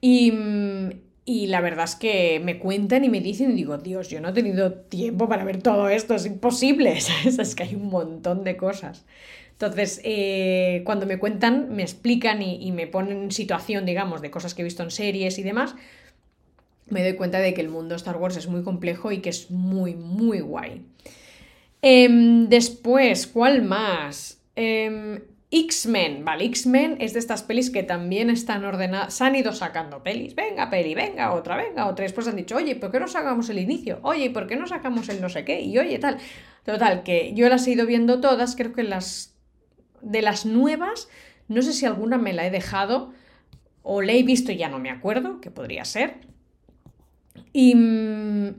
y, 0.00 0.32
y 1.26 1.48
la 1.48 1.60
verdad 1.60 1.84
es 1.84 1.94
que 1.94 2.40
me 2.42 2.58
cuentan 2.58 3.04
y 3.04 3.10
me 3.10 3.20
dicen 3.20 3.50
y 3.50 3.54
digo, 3.54 3.76
Dios, 3.76 4.08
yo 4.08 4.22
no 4.22 4.30
he 4.30 4.32
tenido 4.32 4.72
tiempo 4.72 5.28
para 5.28 5.44
ver 5.44 5.60
todo 5.60 5.90
esto, 5.90 6.14
es 6.14 6.24
imposible, 6.24 6.96
Es 7.26 7.54
que 7.54 7.64
hay 7.64 7.74
un 7.74 7.90
montón 7.90 8.44
de 8.44 8.56
cosas. 8.56 9.04
Entonces, 9.58 10.02
eh, 10.04 10.82
cuando 10.84 11.06
me 11.06 11.18
cuentan, 11.18 11.74
me 11.74 11.82
explican 11.82 12.42
y, 12.42 12.70
me 12.72 12.86
ponen 12.86 13.22
en 13.22 13.30
situación, 13.30 13.86
digamos, 13.86 14.20
de 14.20 14.30
cosas 14.30 14.54
que 14.54 14.60
he 14.60 14.64
visto 14.64 14.82
en 14.82 14.90
series 14.90 15.38
y 15.38 15.42
demás, 15.42 15.74
me 16.90 17.02
doy 17.02 17.14
cuenta 17.14 17.38
de 17.38 17.54
que 17.54 17.62
el 17.62 17.70
mundo 17.70 17.94
Star 17.94 18.18
Wars 18.18 18.36
es 18.36 18.48
muy 18.48 18.62
complejo 18.62 19.12
y 19.12 19.18
que 19.18 19.30
es 19.30 19.50
muy, 19.50 19.94
muy 19.94 20.40
guay. 20.40 20.84
Em, 21.80 22.48
después, 22.50 23.26
¿cuál 23.26 23.62
más? 23.62 24.42
Em, 24.56 25.20
X-Men, 25.50 26.22
vale, 26.22 26.44
X-Men 26.44 26.98
es 27.00 27.14
de 27.14 27.20
estas 27.20 27.42
pelis 27.42 27.70
que 27.70 27.82
también 27.82 28.28
están 28.28 28.62
ordenadas, 28.64 29.14
se 29.14 29.24
han 29.24 29.36
ido 29.36 29.52
sacando 29.52 30.02
pelis, 30.02 30.34
venga 30.34 30.68
peli, 30.68 30.94
venga 30.94 31.32
otra, 31.32 31.56
venga 31.56 31.86
otra, 31.86 32.02
después 32.02 32.28
han 32.28 32.36
dicho, 32.36 32.56
oye, 32.56 32.76
¿por 32.76 32.90
qué 32.90 33.00
no 33.00 33.08
sacamos 33.08 33.48
el 33.48 33.58
inicio? 33.58 34.00
Oye, 34.02 34.28
¿por 34.30 34.46
qué 34.46 34.56
no 34.56 34.66
sacamos 34.66 35.08
el 35.08 35.22
no 35.22 35.30
sé 35.30 35.46
qué? 35.46 35.62
Y 35.62 35.78
oye, 35.78 35.98
tal. 35.98 36.18
Total, 36.64 37.02
que 37.04 37.32
yo 37.34 37.48
las 37.48 37.66
he 37.66 37.70
ido 37.72 37.86
viendo 37.86 38.20
todas, 38.20 38.56
creo 38.56 38.72
que 38.72 38.82
las 38.82 39.35
de 40.02 40.22
las 40.22 40.46
nuevas, 40.46 41.08
no 41.48 41.62
sé 41.62 41.72
si 41.72 41.86
alguna 41.86 42.18
me 42.18 42.32
la 42.32 42.46
he 42.46 42.50
dejado 42.50 43.12
o 43.82 44.02
la 44.02 44.12
he 44.12 44.22
visto 44.22 44.52
y 44.52 44.56
ya 44.56 44.68
no 44.68 44.78
me 44.78 44.90
acuerdo, 44.90 45.40
que 45.40 45.50
podría 45.50 45.84
ser. 45.84 46.14
Y 47.52 47.74
mm, 47.74 48.54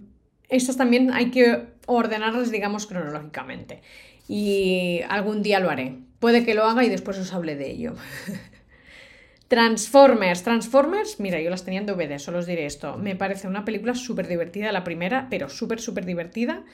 estas 0.49 0.77
también 0.77 1.11
hay 1.11 1.31
que 1.31 1.67
ordenarlas, 1.85 2.51
digamos, 2.51 2.87
cronológicamente. 2.87 3.81
Y 4.27 5.01
algún 5.09 5.41
día 5.41 5.59
lo 5.59 5.69
haré. 5.69 5.97
Puede 6.19 6.45
que 6.45 6.53
lo 6.53 6.65
haga 6.65 6.83
y 6.83 6.89
después 6.89 7.17
os 7.17 7.33
hable 7.33 7.55
de 7.55 7.71
ello. 7.71 7.95
Transformers, 9.47 10.43
Transformers, 10.43 11.19
mira, 11.19 11.39
yo 11.39 11.49
las 11.49 11.63
tenía 11.63 11.79
en 11.79 11.85
DVD, 11.85 12.19
solo 12.19 12.39
os 12.39 12.45
diré 12.45 12.65
esto. 12.65 12.97
Me 12.97 13.15
parece 13.15 13.47
una 13.47 13.63
película 13.63 13.95
súper 13.95 14.27
divertida, 14.27 14.71
la 14.73 14.83
primera, 14.83 15.27
pero 15.29 15.47
súper, 15.47 15.79
súper 15.79 16.05
divertida. 16.05 16.65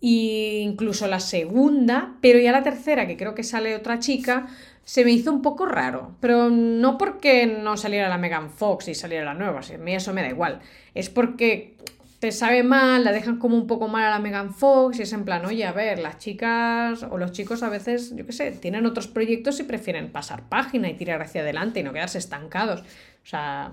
Y 0.00 0.58
incluso 0.60 1.06
la 1.06 1.20
segunda, 1.20 2.14
pero 2.20 2.38
ya 2.38 2.52
la 2.52 2.62
tercera, 2.62 3.06
que 3.06 3.16
creo 3.16 3.34
que 3.34 3.42
sale 3.42 3.76
otra 3.76 3.98
chica, 3.98 4.46
se 4.84 5.04
me 5.04 5.12
hizo 5.12 5.30
un 5.30 5.42
poco 5.42 5.66
raro. 5.66 6.16
Pero 6.20 6.48
no 6.50 6.96
porque 6.98 7.46
no 7.46 7.76
saliera 7.76 8.08
la 8.08 8.18
Megan 8.18 8.50
Fox 8.50 8.88
y 8.88 8.94
saliera 8.94 9.24
la 9.24 9.34
nueva, 9.34 9.60
a 9.60 9.78
mí 9.78 9.94
eso 9.94 10.12
me 10.14 10.22
da 10.22 10.28
igual. 10.28 10.60
Es 10.94 11.10
porque 11.10 11.76
te 12.20 12.32
sabe 12.32 12.62
mal, 12.62 13.02
la 13.02 13.12
dejan 13.12 13.38
como 13.38 13.56
un 13.56 13.66
poco 13.66 13.88
mal 13.88 14.04
a 14.04 14.10
la 14.10 14.18
Megan 14.18 14.52
Fox 14.52 14.98
y 14.98 15.02
es 15.02 15.12
en 15.14 15.24
plan, 15.24 15.44
oye, 15.46 15.64
a 15.64 15.72
ver, 15.72 15.98
las 15.98 16.18
chicas 16.18 17.02
o 17.02 17.16
los 17.16 17.32
chicos 17.32 17.62
a 17.62 17.70
veces, 17.70 18.14
yo 18.14 18.26
qué 18.26 18.32
sé, 18.32 18.52
tienen 18.52 18.84
otros 18.84 19.08
proyectos 19.08 19.58
y 19.58 19.62
prefieren 19.62 20.12
pasar 20.12 20.48
página 20.48 20.90
y 20.90 20.94
tirar 20.94 21.22
hacia 21.22 21.40
adelante 21.40 21.80
y 21.80 21.82
no 21.82 21.94
quedarse 21.94 22.18
estancados. 22.18 22.80
O 22.80 23.26
sea, 23.26 23.72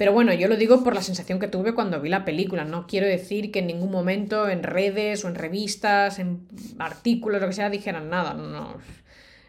pero 0.00 0.14
bueno, 0.14 0.32
yo 0.32 0.48
lo 0.48 0.56
digo 0.56 0.82
por 0.82 0.94
la 0.94 1.02
sensación 1.02 1.38
que 1.38 1.46
tuve 1.46 1.74
cuando 1.74 2.00
vi 2.00 2.08
la 2.08 2.24
película. 2.24 2.64
No 2.64 2.86
quiero 2.86 3.06
decir 3.06 3.52
que 3.52 3.58
en 3.58 3.66
ningún 3.66 3.90
momento 3.90 4.48
en 4.48 4.62
redes 4.62 5.26
o 5.26 5.28
en 5.28 5.34
revistas, 5.34 6.18
en 6.18 6.48
artículos, 6.78 7.38
lo 7.38 7.48
que 7.48 7.52
sea, 7.52 7.68
dijeran 7.68 8.08
nada. 8.08 8.32
No, 8.32 8.78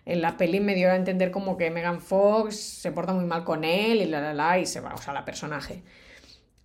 En 0.06 0.22
la 0.22 0.36
peli 0.36 0.60
me 0.60 0.76
dio 0.76 0.92
a 0.92 0.98
entender 0.98 1.32
como 1.32 1.56
que 1.56 1.72
Megan 1.72 2.02
Fox 2.02 2.58
se 2.58 2.92
porta 2.92 3.14
muy 3.14 3.24
mal 3.24 3.46
con 3.46 3.64
él 3.64 4.02
y 4.02 4.06
la 4.08 4.20
la 4.20 4.34
la 4.34 4.60
y 4.60 4.66
se 4.66 4.82
va, 4.82 4.94
o 4.94 4.98
sea, 4.98 5.14
la 5.14 5.24
personaje. 5.24 5.84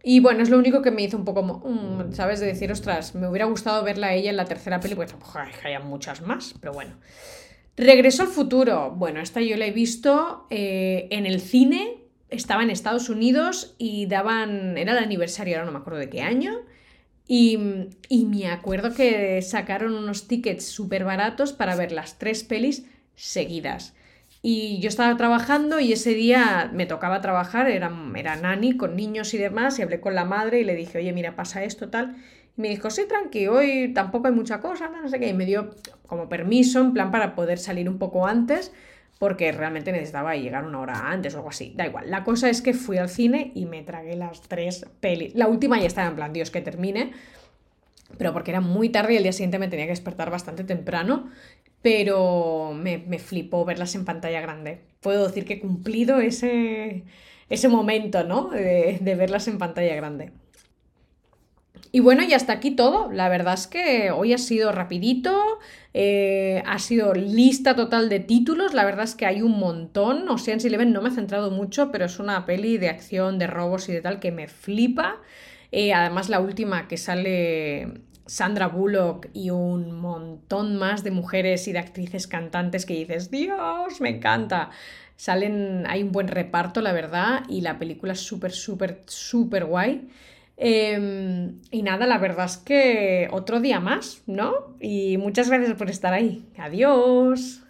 Y 0.03 0.19
bueno, 0.19 0.43
es 0.43 0.51
lo 0.51 0.59
único 0.59 0.83
que 0.83 0.91
me 0.91 1.03
hizo 1.03 1.17
un 1.17 1.25
poco, 1.25 1.45
mm, 1.45 2.13
¿sabes? 2.13 2.41
De 2.41 2.47
decir, 2.47 2.73
ostras, 2.73 3.15
me 3.15 3.29
hubiera 3.29 3.45
gustado 3.47 3.85
verla 3.85 4.09
a 4.09 4.15
ella 4.15 4.31
en 4.31 4.37
la 4.37 4.47
tercera 4.47 4.81
peli, 4.81 4.97
tampoco 4.97 5.39
hay 5.39 5.79
muchas 5.85 6.23
más, 6.23 6.57
pero 6.59 6.73
bueno. 6.73 6.97
Regreso 7.77 8.25
al 8.25 8.31
futuro. 8.31 8.91
Bueno, 8.97 9.21
esta 9.21 9.41
yo 9.41 9.57
la 9.57 9.67
he 9.67 9.71
visto 9.71 10.49
eh, 10.51 11.07
en 11.13 11.25
el 11.25 11.41
cine, 11.41 12.06
estaba 12.29 12.63
en 12.63 12.71
Estados 12.71 13.09
Unidos 13.09 13.75
y 13.79 14.07
daban, 14.07 14.77
era 14.79 14.93
el 14.93 14.99
aniversario, 14.99 15.57
ahora 15.57 15.67
no 15.67 15.73
me 15.73 15.79
acuerdo 15.79 16.01
de 16.01 16.11
qué 16.11 16.23
año, 16.23 16.53
y, 17.29 17.59
y 18.09 18.27
me 18.27 18.49
acuerdo 18.49 18.95
que 18.95 19.43
sacaron 19.43 19.95
unos 19.95 20.29
tickets 20.29 20.65
súper 20.65 21.05
baratos 21.05 21.53
para 21.53 21.77
ver 21.77 21.93
las 21.93 22.19
tres 22.19 22.45
pelis 22.45 22.87
seguidas. 23.15 23.95
Y 24.43 24.79
yo 24.79 24.89
estaba 24.89 25.17
trabajando 25.17 25.81
y 25.81 25.93
ese 25.93 26.15
día 26.15 26.71
me 26.73 26.87
tocaba 26.87 27.21
trabajar, 27.21 27.69
era, 27.69 27.91
era 28.15 28.59
con 28.77 28.95
niños 28.95 29.35
y 29.35 29.39
demás, 29.39 29.79
y 29.79 29.83
hablé 29.83 29.99
con 30.01 30.15
la 30.15 30.25
madre 30.25 30.61
y 30.61 30.65
le 30.65 30.77
dije, 30.77 30.99
oye, 30.99 31.13
mira, 31.13 31.35
pasa 31.35 31.65
esto, 31.65 31.89
tal. 31.89 32.17
Y 32.57 32.61
me 32.61 32.69
dijo, 32.69 32.89
sí, 32.91 33.03
tranqui, 33.09 33.49
hoy 33.49 33.93
tampoco 33.93 34.29
hay 34.29 34.35
mucha 34.35 34.61
cosa, 34.61 34.89
no 34.89 35.09
sé 35.09 35.19
qué. 35.19 35.31
Y 35.31 35.35
me 35.35 35.47
dio 35.47 35.75
como 36.07 36.29
permiso, 36.29 36.81
en 36.81 36.93
plan, 36.93 37.11
para 37.11 37.35
poder 37.35 37.59
salir 37.59 37.89
un 37.89 37.99
poco 37.99 38.27
antes, 38.27 38.73
porque 39.19 39.51
realmente 39.53 39.93
necesitaba 39.93 40.37
llegar 40.37 40.65
una 40.65 40.81
hora 40.81 41.11
antes 41.11 41.35
o 41.35 41.39
algo 41.39 41.51
así. 41.51 41.73
Da 41.77 41.87
igual. 41.87 42.11
La 42.11 42.25
cosa 42.25 42.51
es 42.51 42.63
que 42.63 42.75
fui 42.75 42.99
al 42.99 43.09
cine 43.09 43.53
y 43.55 43.67
me 43.67 43.83
tragué 43.83 44.17
las 44.17 44.43
tres 44.43 44.87
pelis. 45.01 45.35
La 45.35 45.49
última 45.49 45.79
ya 45.81 45.87
estaba 45.87 46.09
en 46.09 46.17
plan, 46.17 46.33
Dios, 46.33 46.51
que 46.51 46.61
termine. 46.61 47.13
Pero 48.19 48.33
porque 48.33 48.53
era 48.53 48.61
muy 48.61 48.89
tarde 48.89 49.15
y 49.15 49.17
el 49.17 49.25
día 49.25 49.33
siguiente 49.33 49.59
me 49.59 49.69
tenía 49.69 49.87
que 49.87 49.91
despertar 49.91 50.31
bastante 50.31 50.63
temprano 50.63 51.31
pero 51.87 52.73
me, 52.75 52.99
flipó 53.21 53.65
verlas 53.65 53.95
en 53.95 54.05
pantalla 54.05 54.41
grande. 54.41 54.81
Puedo 55.01 55.29
decir 55.29 55.45
que 55.45 55.55
he 55.55 55.61
cumplido 55.61 56.19
ese, 56.19 57.05
ese 57.49 57.69
momento, 57.69 58.25
¿no? 58.25 58.51
De, 58.51 58.99
verlas 59.17 59.47
en 59.47 59.59
pantalla 59.59 59.95
grande. 59.95 60.33
Y 61.97 62.01
bueno, 62.01 62.23
y 62.23 62.35
hasta 62.35 62.53
aquí 62.53 62.73
todo. 62.73 63.11
La 63.11 63.31
verdad 63.31 63.55
es 63.55 63.67
que 63.67 64.11
hoy 64.11 64.35
ha 64.35 64.37
sido 64.37 64.71
rapidito, 64.71 65.59
eh, 65.95 66.63
ha 66.67 66.79
sido 66.79 67.15
lista 67.15 67.75
total 67.75 68.11
de 68.11 68.21
títulos. 68.21 68.75
La 68.75 68.85
verdad 68.85 69.05
es 69.05 69.15
que 69.15 69.25
hay 69.25 69.41
un 69.41 69.59
montón. 69.59 70.29
O 70.29 70.37
sea, 70.37 70.53
en 70.53 70.61
Eleven 70.61 70.93
no 70.93 71.01
me 71.01 71.09
he 71.09 71.13
centrado 71.13 71.51
mucho, 71.51 71.91
pero 71.91 72.05
es 72.05 72.19
una 72.19 72.45
peli 72.45 72.77
de 72.77 72.91
acción, 72.91 73.39
de 73.39 73.47
robos 73.47 73.89
y 73.89 73.95
de 73.95 74.03
tal 74.03 74.21
que 74.21 74.31
me 74.31 74.47
flipa. 74.47 75.23
Eh, 75.73 75.95
además, 75.95 76.29
la 76.29 76.41
última 76.41 76.87
que 76.87 76.99
sale 76.99 78.03
Sandra 78.27 78.67
Bullock 78.67 79.29
y 79.33 79.49
un 79.49 79.99
montón 79.99 80.77
más 80.77 81.03
de 81.03 81.13
mujeres 81.13 81.67
y 81.67 81.73
de 81.73 81.79
actrices 81.79 82.27
cantantes 82.27 82.85
que 82.85 82.93
dices, 82.93 83.31
Dios, 83.31 84.03
me 84.03 84.11
encanta. 84.11 84.69
Salen, 85.17 85.87
hay 85.89 86.03
un 86.03 86.13
buen 86.13 86.29
reparto, 86.29 86.83
la 86.83 86.93
verdad, 86.93 87.45
y 87.49 87.63
la 87.63 87.79
película 87.79 88.13
es 88.13 88.21
súper, 88.21 88.53
súper, 88.53 89.03
súper 89.07 89.65
guay. 89.65 90.11
Em, 90.57 91.61
y 91.71 91.83
nada, 91.83 92.07
la 92.07 92.19
verdad 92.19 92.47
es 92.47 92.57
que 92.57 93.29
otro 93.31 93.61
día 93.61 93.81
más, 93.81 94.23
¿no? 94.27 94.77
Y 94.81 95.19
muchas 95.19 95.49
gracias 95.49 95.77
por 95.77 95.91
estar 95.91 96.13
ahí. 96.15 96.47
Adiós. 96.59 97.63